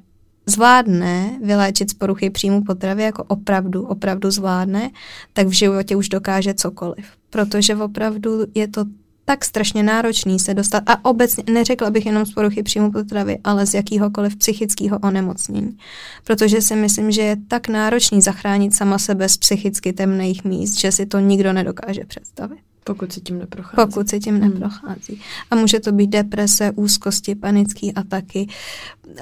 [0.46, 4.90] zvládne vyléčit z poruchy příjmu potravy, jako opravdu, opravdu zvládne,
[5.34, 7.06] tak v životě už dokáže cokoliv.
[7.30, 8.86] Protože opravdu je to
[9.26, 13.66] tak strašně náročný se dostat, a obecně neřekla bych jenom z poruchy příjmu potravy, ale
[13.66, 15.78] z jakýhokoliv psychického onemocnění.
[16.24, 20.92] Protože si myslím, že je tak náročný zachránit sama sebe z psychicky temných míst, že
[20.92, 22.60] si to nikdo nedokáže představit.
[22.84, 23.76] Pokud se tím neprochází.
[23.76, 24.54] Pokud se tím hmm.
[24.54, 25.22] neprochází.
[25.52, 28.48] A může to být deprese, úzkosti, panické ataky.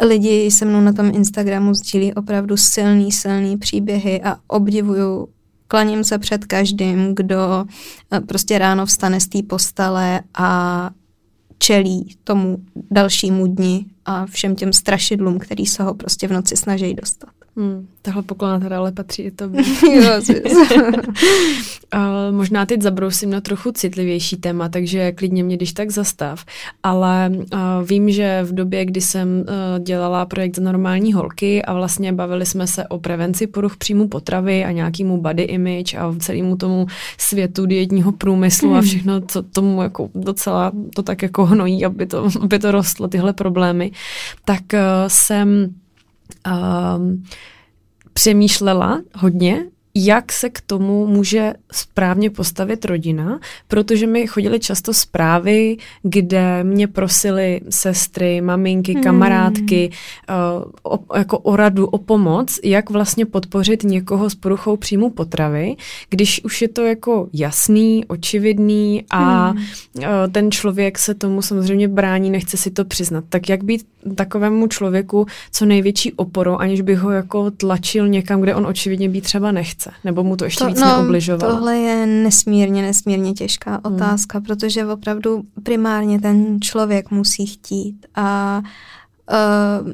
[0.01, 5.27] Lidi se mnou na tom Instagramu sdílí opravdu silný, silný příběhy a obdivuju
[5.71, 7.65] klaním se před každým, kdo
[8.11, 10.89] eh, prostě ráno vstane z té postele a
[11.57, 12.57] čelí tomu
[12.91, 17.38] dalšímu dni a všem těm strašidlům, který se ho prostě v noci snaží dostat.
[17.57, 19.61] Hmm, tahle poklona teda ale patří i tobě.
[21.93, 26.45] uh, možná teď zabrousím na trochu citlivější téma, takže klidně mě když tak zastav.
[26.83, 27.39] Ale uh,
[27.85, 29.45] vím, že v době, kdy jsem uh,
[29.83, 34.65] dělala projekt za normální holky a vlastně bavili jsme se o prevenci poruch příjmu potravy
[34.65, 38.75] a nějakému body image a celému tomu světu dietního průmyslu mm.
[38.75, 38.87] a hmm.
[38.87, 43.33] všechno, co tomu jako docela to tak jako hnojí, aby to, aby to rostlo, tyhle
[43.33, 43.91] problémy,
[44.45, 45.73] tak uh, jsem
[46.47, 47.23] um,
[48.13, 49.65] přemýšlela hodně
[50.05, 56.87] jak se k tomu může správně postavit rodina, protože mi chodily často zprávy, kde mě
[56.87, 59.03] prosily sestry, maminky, hmm.
[59.03, 59.89] kamarádky
[60.29, 65.75] uh, o, jako o radu, o pomoc, jak vlastně podpořit někoho s poruchou příjmu potravy,
[66.09, 69.57] když už je to jako jasný, očividný a hmm.
[69.97, 73.23] uh, ten člověk se tomu samozřejmě brání, nechce si to přiznat.
[73.29, 73.85] Tak jak být
[74.15, 79.23] takovému člověku co největší oporou, aniž bych ho jako tlačil někam, kde on očividně být
[79.23, 79.88] třeba nechce?
[79.89, 81.53] Nechce, nebo mu to ještě to, víc no, neobližovalo?
[81.53, 83.95] Tohle je nesmírně, nesmírně těžká hmm.
[83.95, 84.45] otázka, hmm.
[84.45, 88.61] protože opravdu primárně ten člověk musí chtít a
[89.81, 89.91] uh,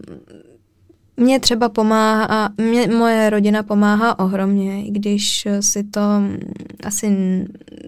[1.18, 6.02] mě třeba pomáhá, mě, moje rodina pomáhá ohromně, i když si to
[6.84, 7.18] asi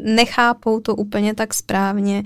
[0.03, 2.23] nechápou to úplně tak správně,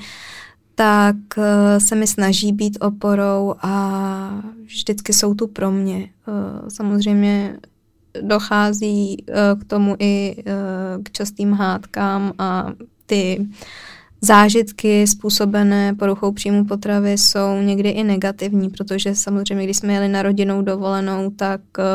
[0.76, 6.10] tak eh, se mi snaží být oporou a vždycky jsou tu pro mě.
[6.28, 7.58] Eh, samozřejmě
[8.22, 12.74] dochází uh, k tomu i uh, k častým hádkám a
[13.06, 13.48] ty
[14.22, 20.22] zážitky způsobené poruchou příjmu potravy jsou někdy i negativní, protože samozřejmě, když jsme jeli na
[20.22, 21.86] rodinou dovolenou, tak uh,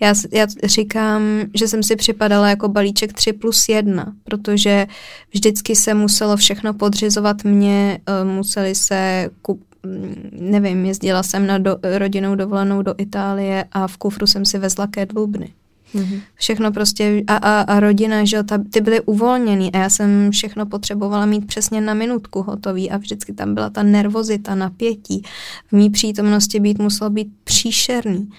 [0.00, 1.22] já, já říkám,
[1.54, 4.86] že jsem si připadala jako balíček 3 plus 1, protože
[5.32, 11.58] vždycky se muselo všechno podřizovat mě, uh, museli se kup, Mm, nevím, jezdila jsem na
[11.58, 15.52] do, rodinou dovolenou do Itálie a v kufru jsem si vezla kedlubny.
[15.96, 16.20] Mm-hmm.
[16.34, 20.66] Všechno prostě a, a, a rodina, že ta, ty byly uvolněný a já jsem všechno
[20.66, 25.22] potřebovala mít přesně na minutku hotový a vždycky tam byla ta nervozita, napětí.
[25.68, 28.30] V mý přítomnosti být muselo být příšerný.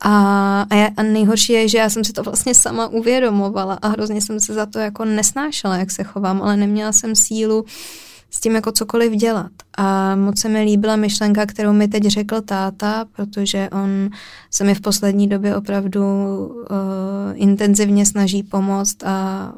[0.00, 3.88] A, a, já, a nejhorší je, že já jsem si to vlastně sama uvědomovala a
[3.88, 7.68] hrozně jsem se za to jako nesnášela, jak se chovám, ale neměla jsem sílu uh,
[8.30, 9.52] s tím jako cokoliv dělat.
[9.78, 14.10] A moc se mi líbila myšlenka, kterou mi teď řekl táta, protože on
[14.50, 16.66] se mi v poslední době opravdu uh,
[17.34, 19.52] intenzivně snaží pomoct a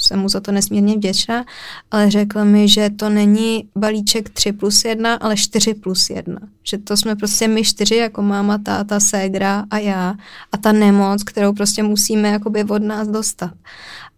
[0.00, 1.44] jsem mu za to nesmírně vděčná,
[1.90, 6.36] ale řekl mi, že to není balíček 3 plus 1, ale 4 plus 1.
[6.62, 10.14] Že to jsme prostě my čtyři, jako máma, táta, ségra a já.
[10.52, 13.50] A ta nemoc, kterou prostě musíme jakoby od nás dostat.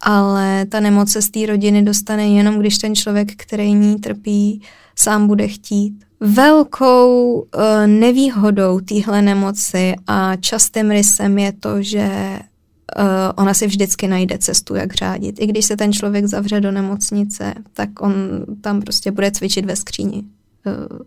[0.00, 4.62] Ale ta nemoc se z té rodiny dostane jenom, když ten člověk, který ní trpí,
[4.96, 6.04] sám bude chtít.
[6.20, 7.46] Velkou uh,
[7.86, 12.38] nevýhodou téhle nemoci a častým rysem je to, že
[12.98, 13.04] uh,
[13.36, 15.36] ona si vždycky najde cestu, jak řádit.
[15.40, 18.14] I když se ten člověk zavře do nemocnice, tak on
[18.60, 20.24] tam prostě bude cvičit ve skříni.
[20.66, 20.98] Uh,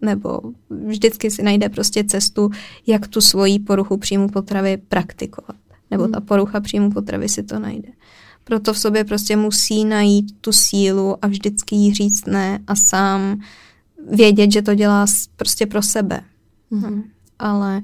[0.00, 0.40] nebo
[0.86, 2.50] vždycky si najde prostě cestu,
[2.86, 5.56] jak tu svoji poruchu příjmu potravy praktikovat.
[5.90, 6.26] Nebo ta hmm.
[6.26, 7.88] porucha příjmu potravy si to najde.
[8.44, 13.40] Proto v sobě prostě musí najít tu sílu a vždycky jí říct ne a sám
[14.10, 16.20] vědět, že to dělá prostě pro sebe.
[16.70, 17.02] Mm.
[17.38, 17.82] Ale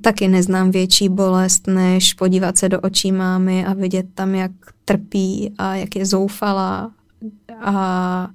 [0.00, 4.50] taky neznám větší bolest, než podívat se do očí mámy a vidět tam, jak
[4.84, 6.92] trpí a jak je zoufalá
[7.60, 8.28] a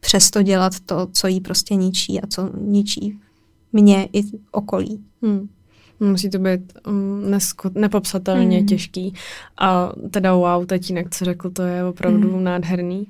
[0.00, 3.18] přesto dělat to, co jí prostě ničí a co ničí
[3.72, 4.22] mě i
[4.52, 5.04] okolí.
[5.22, 5.48] Hmm.
[6.00, 8.66] Musí to být um, nesko- nepopsatelně hmm.
[8.66, 9.14] těžký.
[9.58, 12.44] A teda wow, tatínek, co řekl, to je opravdu hmm.
[12.44, 13.06] nádherný.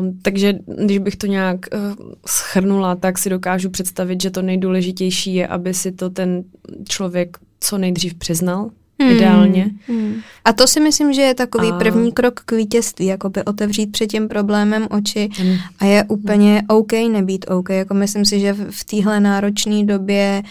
[0.00, 5.34] Um, takže když bych to nějak uh, schrnula, tak si dokážu představit, že to nejdůležitější
[5.34, 6.44] je, aby si to ten
[6.88, 8.70] člověk co nejdřív přiznal,
[9.02, 9.16] Hmm.
[9.16, 9.70] Ideálně.
[9.86, 10.14] Hmm.
[10.44, 11.78] A to si myslím, že je takový a...
[11.78, 15.56] první krok k vítězství, jako by otevřít před tím problémem oči hmm.
[15.78, 17.70] a je úplně OK nebýt OK.
[17.70, 20.42] Jako myslím si, že v, v téhle náročné době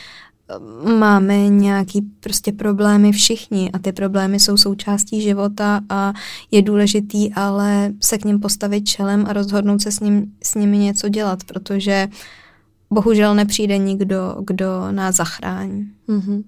[1.00, 6.14] máme nějaký prostě problémy všichni a ty problémy jsou součástí života a
[6.52, 10.78] je důležitý ale se k ním postavit čelem a rozhodnout se s, ním, s nimi
[10.78, 12.08] něco dělat, protože
[12.90, 15.92] bohužel nepřijde nikdo, kdo nás zachrání.
[16.10, 16.44] Mm-hmm.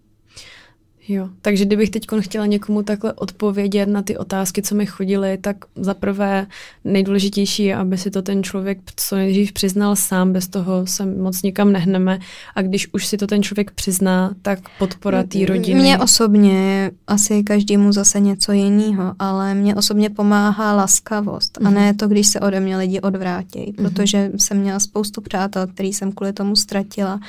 [1.08, 5.58] Jo, takže kdybych teď chtěla někomu takhle odpovědět na ty otázky, co mi chodily, tak
[5.76, 6.48] za prvé
[6.84, 11.42] nejdůležitější je, aby si to ten člověk co nejdřív přiznal sám, bez toho se moc
[11.42, 12.20] nikam nehneme
[12.56, 15.80] a když už si to ten člověk přizná, tak podpora té rodiny.
[15.80, 21.68] Mně osobně, asi každému zase něco jiného, ale mě osobně pomáhá laskavost mm-hmm.
[21.68, 21.98] a ne mhm.
[21.98, 23.90] to, když se ode mě lidi odvrátějí, mm-hmm.
[23.90, 27.20] protože jsem měla spoustu přátel, který jsem kvůli tomu ztratila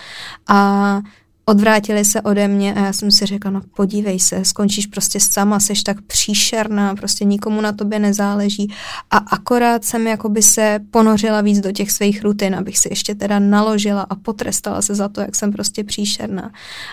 [0.49, 1.01] a
[1.45, 5.61] odvrátili se ode mě a já jsem si řekla, no podívej se, skončíš prostě sama,
[5.61, 8.68] seš tak příšerná, prostě nikomu na tobě nezáleží
[9.11, 13.38] a akorát jsem jakoby se ponořila víc do těch svých rutin, abych si ještě teda
[13.38, 16.51] naložila a potrestala se za to, jak jsem prostě příšerná.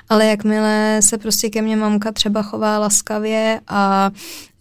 [0.09, 4.11] Ale jakmile se prostě ke mně mamka třeba chová laskavě a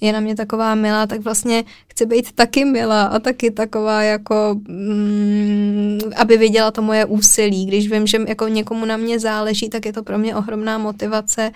[0.00, 4.60] je na mě taková milá, tak vlastně chci být taky milá a taky taková jako,
[4.68, 7.66] mm, aby viděla to moje úsilí.
[7.66, 11.50] Když vím, že jako někomu na mě záleží, tak je to pro mě ohromná motivace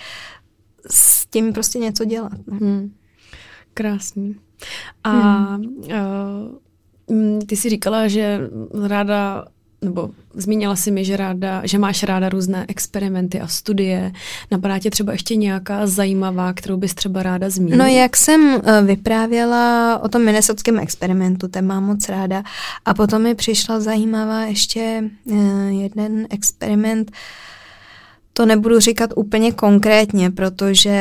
[0.90, 2.32] s tím prostě něco dělat.
[2.46, 2.58] No.
[2.58, 2.92] Hmm.
[3.74, 4.36] Krásný.
[5.04, 5.76] A hmm.
[7.06, 8.40] uh, ty si říkala, že
[8.86, 9.44] ráda
[9.84, 14.12] nebo zmínila si mi, že, ráda, že máš ráda různé experimenty a studie.
[14.50, 17.84] Napadá tě třeba ještě nějaká zajímavá, kterou bys třeba ráda zmínila?
[17.84, 22.42] No jak jsem eh, vyprávěla o tom minnesotském experimentu, ten mám moc ráda.
[22.84, 27.12] A potom mi přišla zajímavá ještě eh, jeden experiment,
[28.36, 30.98] to nebudu říkat úplně konkrétně, protože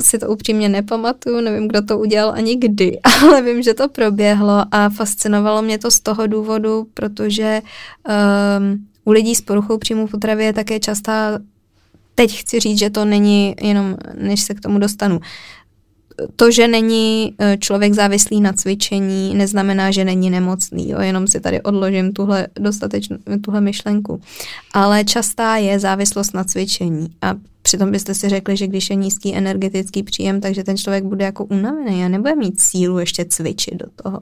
[0.00, 4.64] si to upřímně nepamatuju, nevím, kdo to udělal ani kdy, ale vím, že to proběhlo
[4.70, 10.44] a fascinovalo mě to z toho důvodu, protože um, u lidí s poruchou příjmu potravy
[10.44, 11.38] je také častá
[12.14, 15.20] Teď chci říct, že to není jenom, než se k tomu dostanu
[16.36, 20.90] to, že není e, člověk závislý na cvičení, neznamená, že není nemocný.
[20.90, 21.00] Jo?
[21.00, 24.20] Jenom si tady odložím tuhle, dostatečnou, tuhle myšlenku.
[24.72, 27.08] Ale častá je závislost na cvičení.
[27.22, 31.24] A přitom byste si řekli, že když je nízký energetický příjem, takže ten člověk bude
[31.24, 34.20] jako unavený a nebude mít sílu ještě cvičit do toho.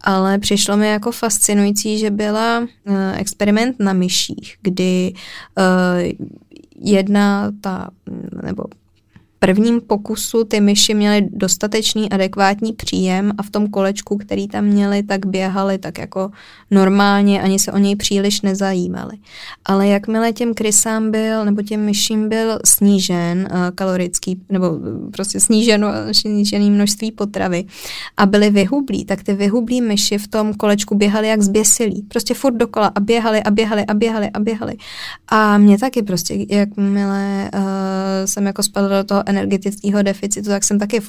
[0.00, 2.66] Ale přišlo mi jako fascinující, že byla uh,
[3.16, 5.12] experiment na myších, kdy
[5.58, 6.26] uh,
[6.80, 7.90] jedna ta,
[8.42, 8.64] nebo
[9.40, 15.02] prvním pokusu ty myši měly dostatečný adekvátní příjem a v tom kolečku, který tam měli,
[15.02, 16.30] tak běhali tak jako
[16.70, 19.16] normálně, ani se o něj příliš nezajímali.
[19.64, 24.78] Ale jakmile těm krysám byl, nebo těm myším byl snížen uh, kalorický, nebo
[25.12, 27.64] prostě sníženo, snížený množství potravy
[28.16, 32.02] a byly vyhublí, tak ty vyhublí myši v tom kolečku běhali jak zběsilí.
[32.02, 34.76] Prostě furt dokola a běhali a běhali a běhali a běhali.
[35.28, 37.60] A mě taky prostě, jakmile uh,
[38.24, 41.00] jsem jako spadla do toho energetického deficitu, tak jsem taky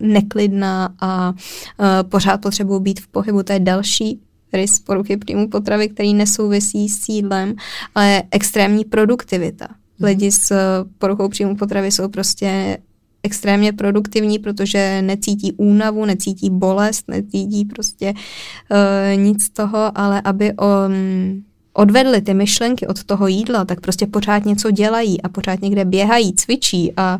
[0.00, 3.42] neklidná a uh, pořád potřebuji být v pohybu.
[3.42, 4.20] To je další
[4.52, 7.54] rys poruchy příjmu potravy, který nesouvisí s sídlem,
[7.94, 9.66] ale extrémní produktivita.
[9.98, 10.06] Mhm.
[10.06, 10.56] Lidi s uh,
[10.98, 12.78] poruchou příjmu potravy jsou prostě
[13.22, 20.52] extrémně produktivní, protože necítí únavu, necítí bolest, necítí prostě uh, nic z toho, ale aby
[20.52, 25.84] um, odvedli ty myšlenky od toho jídla, tak prostě pořád něco dělají a pořád někde
[25.84, 27.18] běhají, cvičí a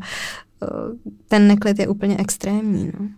[1.28, 2.92] ten neklid je úplně extrémní.
[3.00, 3.08] No.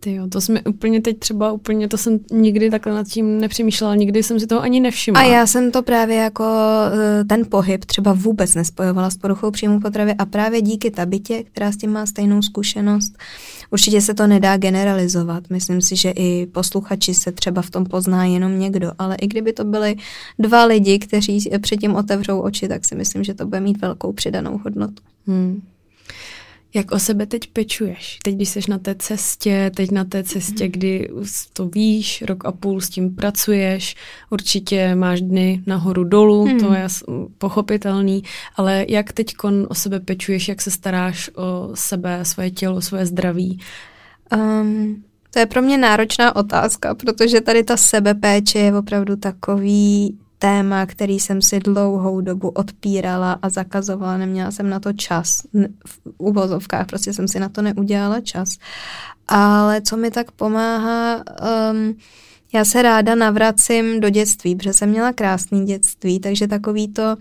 [0.00, 3.94] Ty jo, to jsme úplně teď třeba úplně, to jsem nikdy takhle nad tím nepřemýšlela,
[3.94, 5.20] nikdy jsem si toho ani nevšimla.
[5.20, 6.44] A já jsem to právě jako
[6.92, 11.72] eh, ten pohyb třeba vůbec nespojovala s poruchou příjmu potravy a právě díky tabitě, která
[11.72, 13.18] s tím má stejnou zkušenost,
[13.70, 15.50] určitě se to nedá generalizovat.
[15.50, 19.52] Myslím si, že i posluchači se třeba v tom pozná jenom někdo, ale i kdyby
[19.52, 19.96] to byly
[20.38, 24.60] dva lidi, kteří předtím otevřou oči, tak si myslím, že to bude mít velkou přidanou
[24.64, 25.02] hodnotu.
[25.26, 25.62] Hmm.
[26.74, 28.18] Jak o sebe teď pečuješ?
[28.22, 30.72] Teď, když jsi na té cestě, teď na té cestě, mhm.
[30.72, 31.10] kdy
[31.52, 33.96] to víš, rok a půl s tím pracuješ,
[34.30, 36.60] určitě máš dny nahoru dolů, hmm.
[36.60, 36.86] to je
[37.38, 38.22] pochopitelný,
[38.56, 39.34] ale jak teď
[39.68, 43.60] o sebe pečuješ, jak se staráš o sebe, svoje tělo, svoje zdraví?
[44.36, 50.86] Um, to je pro mě náročná otázka, protože tady ta sebepéče je opravdu takový téma,
[50.86, 55.42] který jsem si dlouhou dobu odpírala a zakazovala, neměla jsem na to čas.
[55.86, 58.48] V uvozovkách prostě jsem si na to neudělala čas.
[59.28, 61.16] Ale co mi tak pomáhá,
[61.72, 61.94] um,
[62.54, 67.16] já se ráda navracím do dětství, protože jsem měla krásný dětství, takže takový to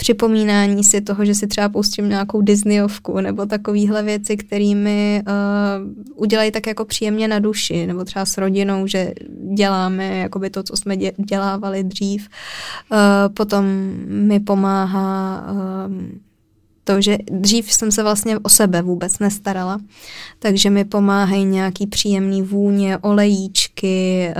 [0.00, 6.50] připomínání si toho, že si třeba pustím nějakou Disneyovku nebo takovýhle věci, kterými uh, udělají
[6.50, 9.12] tak jako příjemně na duši, nebo třeba s rodinou, že
[9.54, 12.28] děláme jakoby to, co jsme dělávali dřív.
[12.92, 12.98] Uh,
[13.34, 13.64] potom
[14.06, 15.94] mi pomáhá uh,
[16.84, 19.80] to, že dřív jsem se vlastně o sebe vůbec nestarala,
[20.38, 24.30] takže mi pomáhají nějaký příjemný vůně, olejíčky,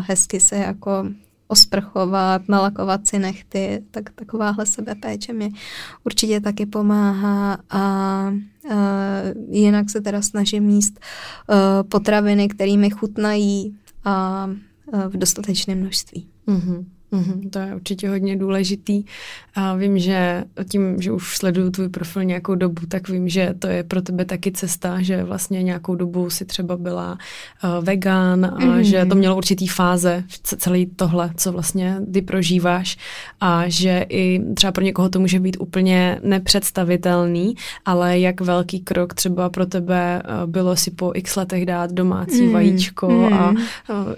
[0.00, 1.04] hezky se jako
[1.48, 5.50] osprchovat, nalakovat si nechty, tak takováhle sebepéče mi
[6.04, 8.32] určitě taky pomáhá a
[8.64, 8.74] uh,
[9.48, 11.00] jinak se teda snažím míst
[11.48, 11.56] uh,
[11.88, 16.28] potraviny, které mi chutnají a uh, v dostatečném množství.
[16.48, 16.84] Mm-hmm.
[17.12, 19.04] Mm-hmm, to je určitě hodně důležitý.
[19.54, 23.66] A vím, že tím, že už sleduju tvůj profil nějakou dobu, tak vím, že to
[23.66, 27.18] je pro tebe taky cesta, že vlastně nějakou dobu si třeba byla
[27.64, 28.80] uh, vegan a mm-hmm.
[28.80, 32.98] že to mělo určitý fáze, celý tohle, co vlastně ty prožíváš
[33.40, 37.54] a že i třeba pro někoho to může být úplně nepředstavitelný,
[37.84, 42.42] ale jak velký krok třeba pro tebe uh, bylo si po x letech dát domácí
[42.42, 42.52] mm-hmm.
[42.52, 43.34] vajíčko mm-hmm.
[43.34, 43.56] a uh,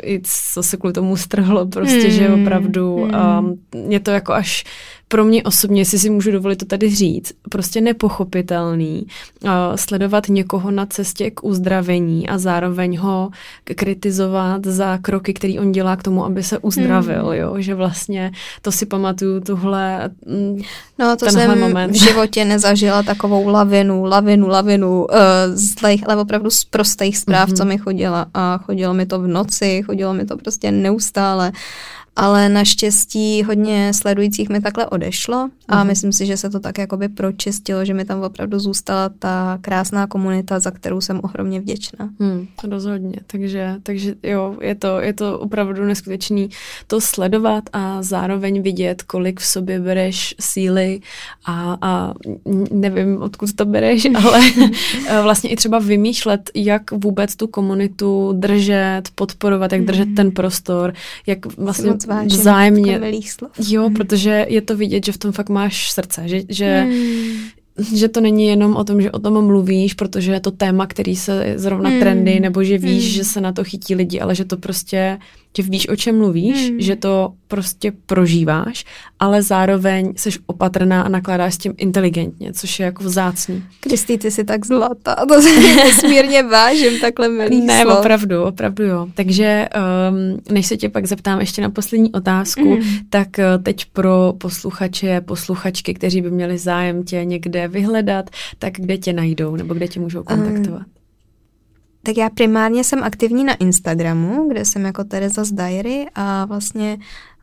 [0.02, 0.20] i
[0.54, 2.10] co se kvůli tomu strhlo, prostě, mm-hmm.
[2.10, 3.04] že opravdu opravdu.
[3.04, 3.58] Hmm.
[3.78, 4.64] Um, je to jako až
[5.08, 9.06] pro mě osobně, jestli si můžu dovolit to tady říct, prostě nepochopitelný
[9.42, 13.30] uh, sledovat někoho na cestě k uzdravení a zároveň ho
[13.64, 17.32] kritizovat za kroky, který on dělá k tomu, aby se uzdravil, hmm.
[17.32, 20.58] jo, že vlastně to si pamatuju tuhle mm,
[20.98, 21.90] No to jsem moment.
[21.90, 25.06] v životě nezažila takovou lavinu, lavinu, lavinu uh,
[25.52, 27.56] zlejch, ale opravdu z prostých zpráv, mm-hmm.
[27.56, 31.52] co mi chodila a chodilo mi to v noci, chodilo mi to prostě neustále
[32.18, 35.86] ale naštěstí hodně sledujících mi takhle odešlo a mm.
[35.86, 40.06] myslím si, že se to tak jakoby pročistilo, že mi tam opravdu zůstala ta krásná
[40.06, 42.10] komunita, za kterou jsem ohromně vděčná.
[42.20, 46.50] Hmm, rozhodně, takže, takže jo, je to, je to opravdu neskutečný
[46.86, 51.00] to sledovat a zároveň vidět, kolik v sobě bereš síly
[51.44, 52.14] a, a
[52.70, 54.40] nevím, odkud to bereš, ale
[55.22, 60.14] vlastně i třeba vymýšlet, jak vůbec tu komunitu držet, podporovat, jak držet mm.
[60.14, 60.92] ten prostor,
[61.26, 63.00] jak vlastně vážím vzájemně.
[63.22, 63.50] slov.
[63.68, 63.94] Jo, hmm.
[63.94, 67.48] protože je to vidět, že v tom fakt máš srdce, že, že hmm
[67.92, 71.16] že to není jenom o tom, že o tom mluvíš, protože je to téma, který
[71.16, 72.00] se zrovna hmm.
[72.00, 73.12] trendy, nebo že víš, hmm.
[73.12, 75.18] že se na to chytí lidi, ale že to prostě
[75.58, 76.80] že víš, o čem mluvíš, hmm.
[76.80, 78.84] že to prostě prožíváš,
[79.18, 83.64] ale zároveň jsi opatrná a nakládáš s tím inteligentně, což je jako vzácný.
[83.80, 87.98] Kristý, ty jsi tak zlatá, to se nesmírně vážím, takhle milý Ne, slov.
[87.98, 89.06] opravdu, opravdu jo.
[89.14, 89.68] Takže
[90.10, 92.82] um, než se tě pak zeptám ještě na poslední otázku, mm.
[93.10, 98.98] tak uh, teď pro posluchače, posluchačky, kteří by měli zájem tě někde vyhledat, tak kde
[98.98, 100.82] tě najdou, nebo kde tě můžou kontaktovat?
[100.86, 100.97] Um,
[102.08, 106.98] tak já primárně jsem aktivní na Instagramu, kde jsem jako Tereza z Diary a vlastně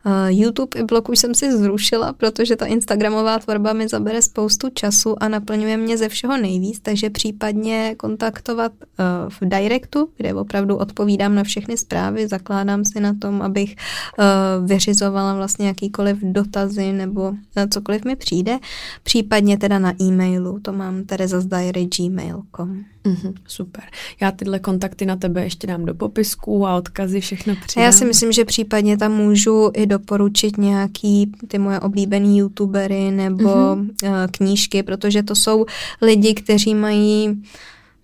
[0.06, 4.68] Uh, YouTube i blog už jsem si zrušila, protože ta Instagramová tvorba mi zabere spoustu
[4.70, 8.84] času a naplňuje mě ze všeho nejvíc, takže případně kontaktovat uh,
[9.28, 13.76] v Directu, kde opravdu odpovídám na všechny zprávy, zakládám si na tom, abych
[14.18, 17.32] uh, vyřizovala vlastně jakýkoliv dotazy nebo
[17.70, 18.58] cokoliv mi přijde,
[19.02, 22.95] případně teda na e-mailu, to mám terezazdiary.gmail.com.
[23.06, 23.84] Mm-hmm, super.
[24.20, 27.84] Já tyhle kontakty na tebe ještě dám do popisku a odkazy všechno přidám.
[27.84, 33.48] Já si myslím, že případně tam můžu i doporučit nějaký ty moje oblíbený youtubery nebo
[33.48, 34.28] mm-hmm.
[34.30, 35.66] knížky, protože to jsou
[36.02, 37.42] lidi, kteří mají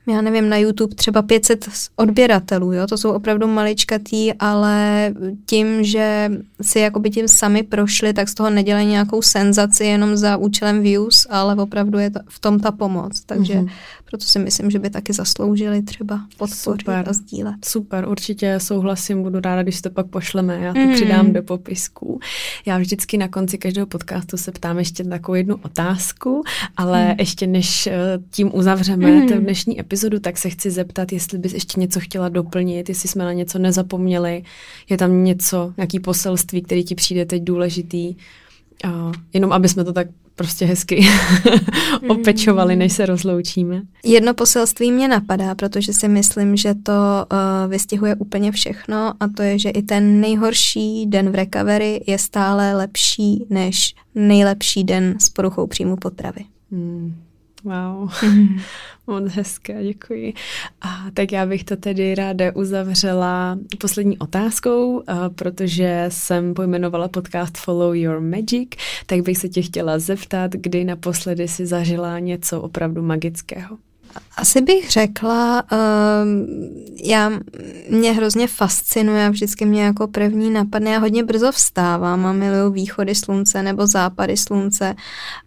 [0.07, 5.15] já nevím, na YouTube třeba 500 odběratelů, jo, to jsou opravdu maličkatý, ale
[5.47, 6.31] tím, že
[6.63, 11.27] si jakoby tím sami prošli, tak z toho nedělají nějakou senzaci jenom za účelem views,
[11.31, 13.71] ale opravdu je to v tom ta pomoc, takže mm-hmm.
[14.05, 17.05] proto si myslím, že by taky zasloužili třeba podpořit Super.
[17.09, 17.65] a sdílet.
[17.65, 20.95] Super, určitě souhlasím, budu ráda, když to pak pošleme, já to mm-hmm.
[20.95, 22.21] přidám do popisku.
[22.67, 26.43] Já vždycky na konci každého podcastu se ptám ještě takovou jednu otázku,
[26.77, 27.15] ale mm.
[27.19, 29.29] ještě než eh, tím uzavřeme mm.
[29.29, 33.09] ten dnešní epizod, epizodu, tak se chci zeptat, jestli bys ještě něco chtěla doplnit, jestli
[33.09, 34.43] jsme na něco nezapomněli,
[34.91, 38.17] je tam něco, nějaký poselství, který ti přijde teď důležitý,
[38.85, 41.07] uh, jenom aby jsme to tak prostě hezky
[42.09, 43.83] opečovali, než se rozloučíme.
[44.05, 49.43] Jedno poselství mě napadá, protože si myslím, že to uh, vystihuje úplně všechno a to
[49.43, 55.29] je, že i ten nejhorší den v recovery je stále lepší než nejlepší den s
[55.29, 56.45] poruchou příjmu potravy.
[56.71, 57.15] Hmm.
[57.65, 58.61] Wow, mm.
[59.07, 60.35] moc hezké, děkuji.
[60.81, 67.59] A tak já bych to tedy ráda uzavřela poslední otázkou, a protože jsem pojmenovala podcast
[67.59, 68.69] Follow Your Magic,
[69.07, 73.79] tak bych se tě chtěla zeptat, kdy naposledy si zažila něco opravdu magického.
[74.37, 75.79] Asi bych řekla, uh,
[77.05, 77.31] já,
[77.91, 83.15] mě hrozně fascinuje, vždycky mě jako první napadne, já hodně brzo vstávám a miluju východy
[83.15, 84.95] slunce nebo západy slunce.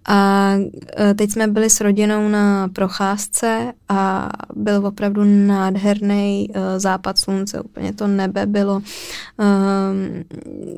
[0.05, 7.17] A uh, teď jsme byli s rodinou na procházce a byl opravdu nádherný uh, západ
[7.17, 8.83] slunce, úplně to nebe bylo, uh,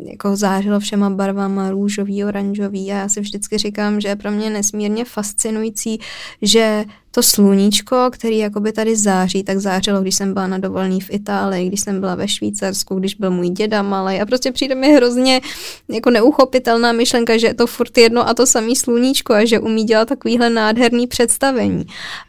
[0.05, 2.91] jako zářilo všema barvama, růžový, oranžový.
[2.91, 5.99] A já si vždycky říkám, že je pro mě nesmírně fascinující,
[6.41, 6.85] že
[7.18, 11.68] to sluníčko, který jakoby tady září, tak zářilo, když jsem byla na dovolený v Itálii,
[11.68, 15.41] když jsem byla ve Švýcarsku, když byl můj děda malý a prostě přijde mi hrozně
[15.89, 19.84] jako neuchopitelná myšlenka, že je to furt jedno a to samý sluníčko a že umí
[19.84, 21.86] dělat takovýhle nádherný představení.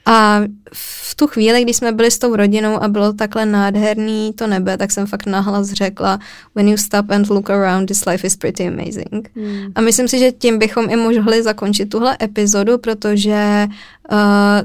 [0.06, 0.40] A
[0.72, 4.76] v tu chvíli, kdy jsme byli s tou rodinou a bylo takhle nádherný to nebe,
[4.76, 6.18] tak jsem fakt nahlas řekla,
[6.54, 9.30] when you stop and look around, this life is pretty amazing.
[9.36, 9.72] Hmm.
[9.74, 13.74] A myslím si, že tím bychom i mohli zakončit tuhle epizodu, protože uh,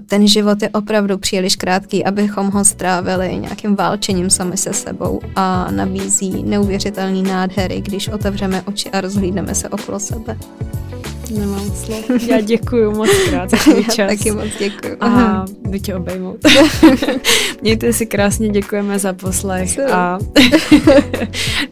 [0.06, 5.72] ten život je opravdu příliš krátký, abychom ho strávili nějakým válčením sami se sebou a
[5.72, 10.38] nabízí neuvěřitelný nádhery, když otevřeme oči a rozhlídneme se okolo sebe.
[11.38, 12.10] Nemám slov.
[12.28, 14.08] Já děkuji moc krát za tvůj čas.
[14.18, 14.98] Taky moc děkuji.
[15.00, 16.38] A jdu tě obejmout.
[17.62, 20.20] Mějte si krásně, děkujeme za poslech a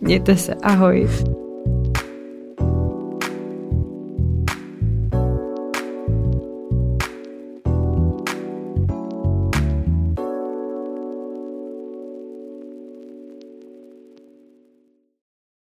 [0.02, 0.54] mějte se.
[0.54, 1.10] Ahoj.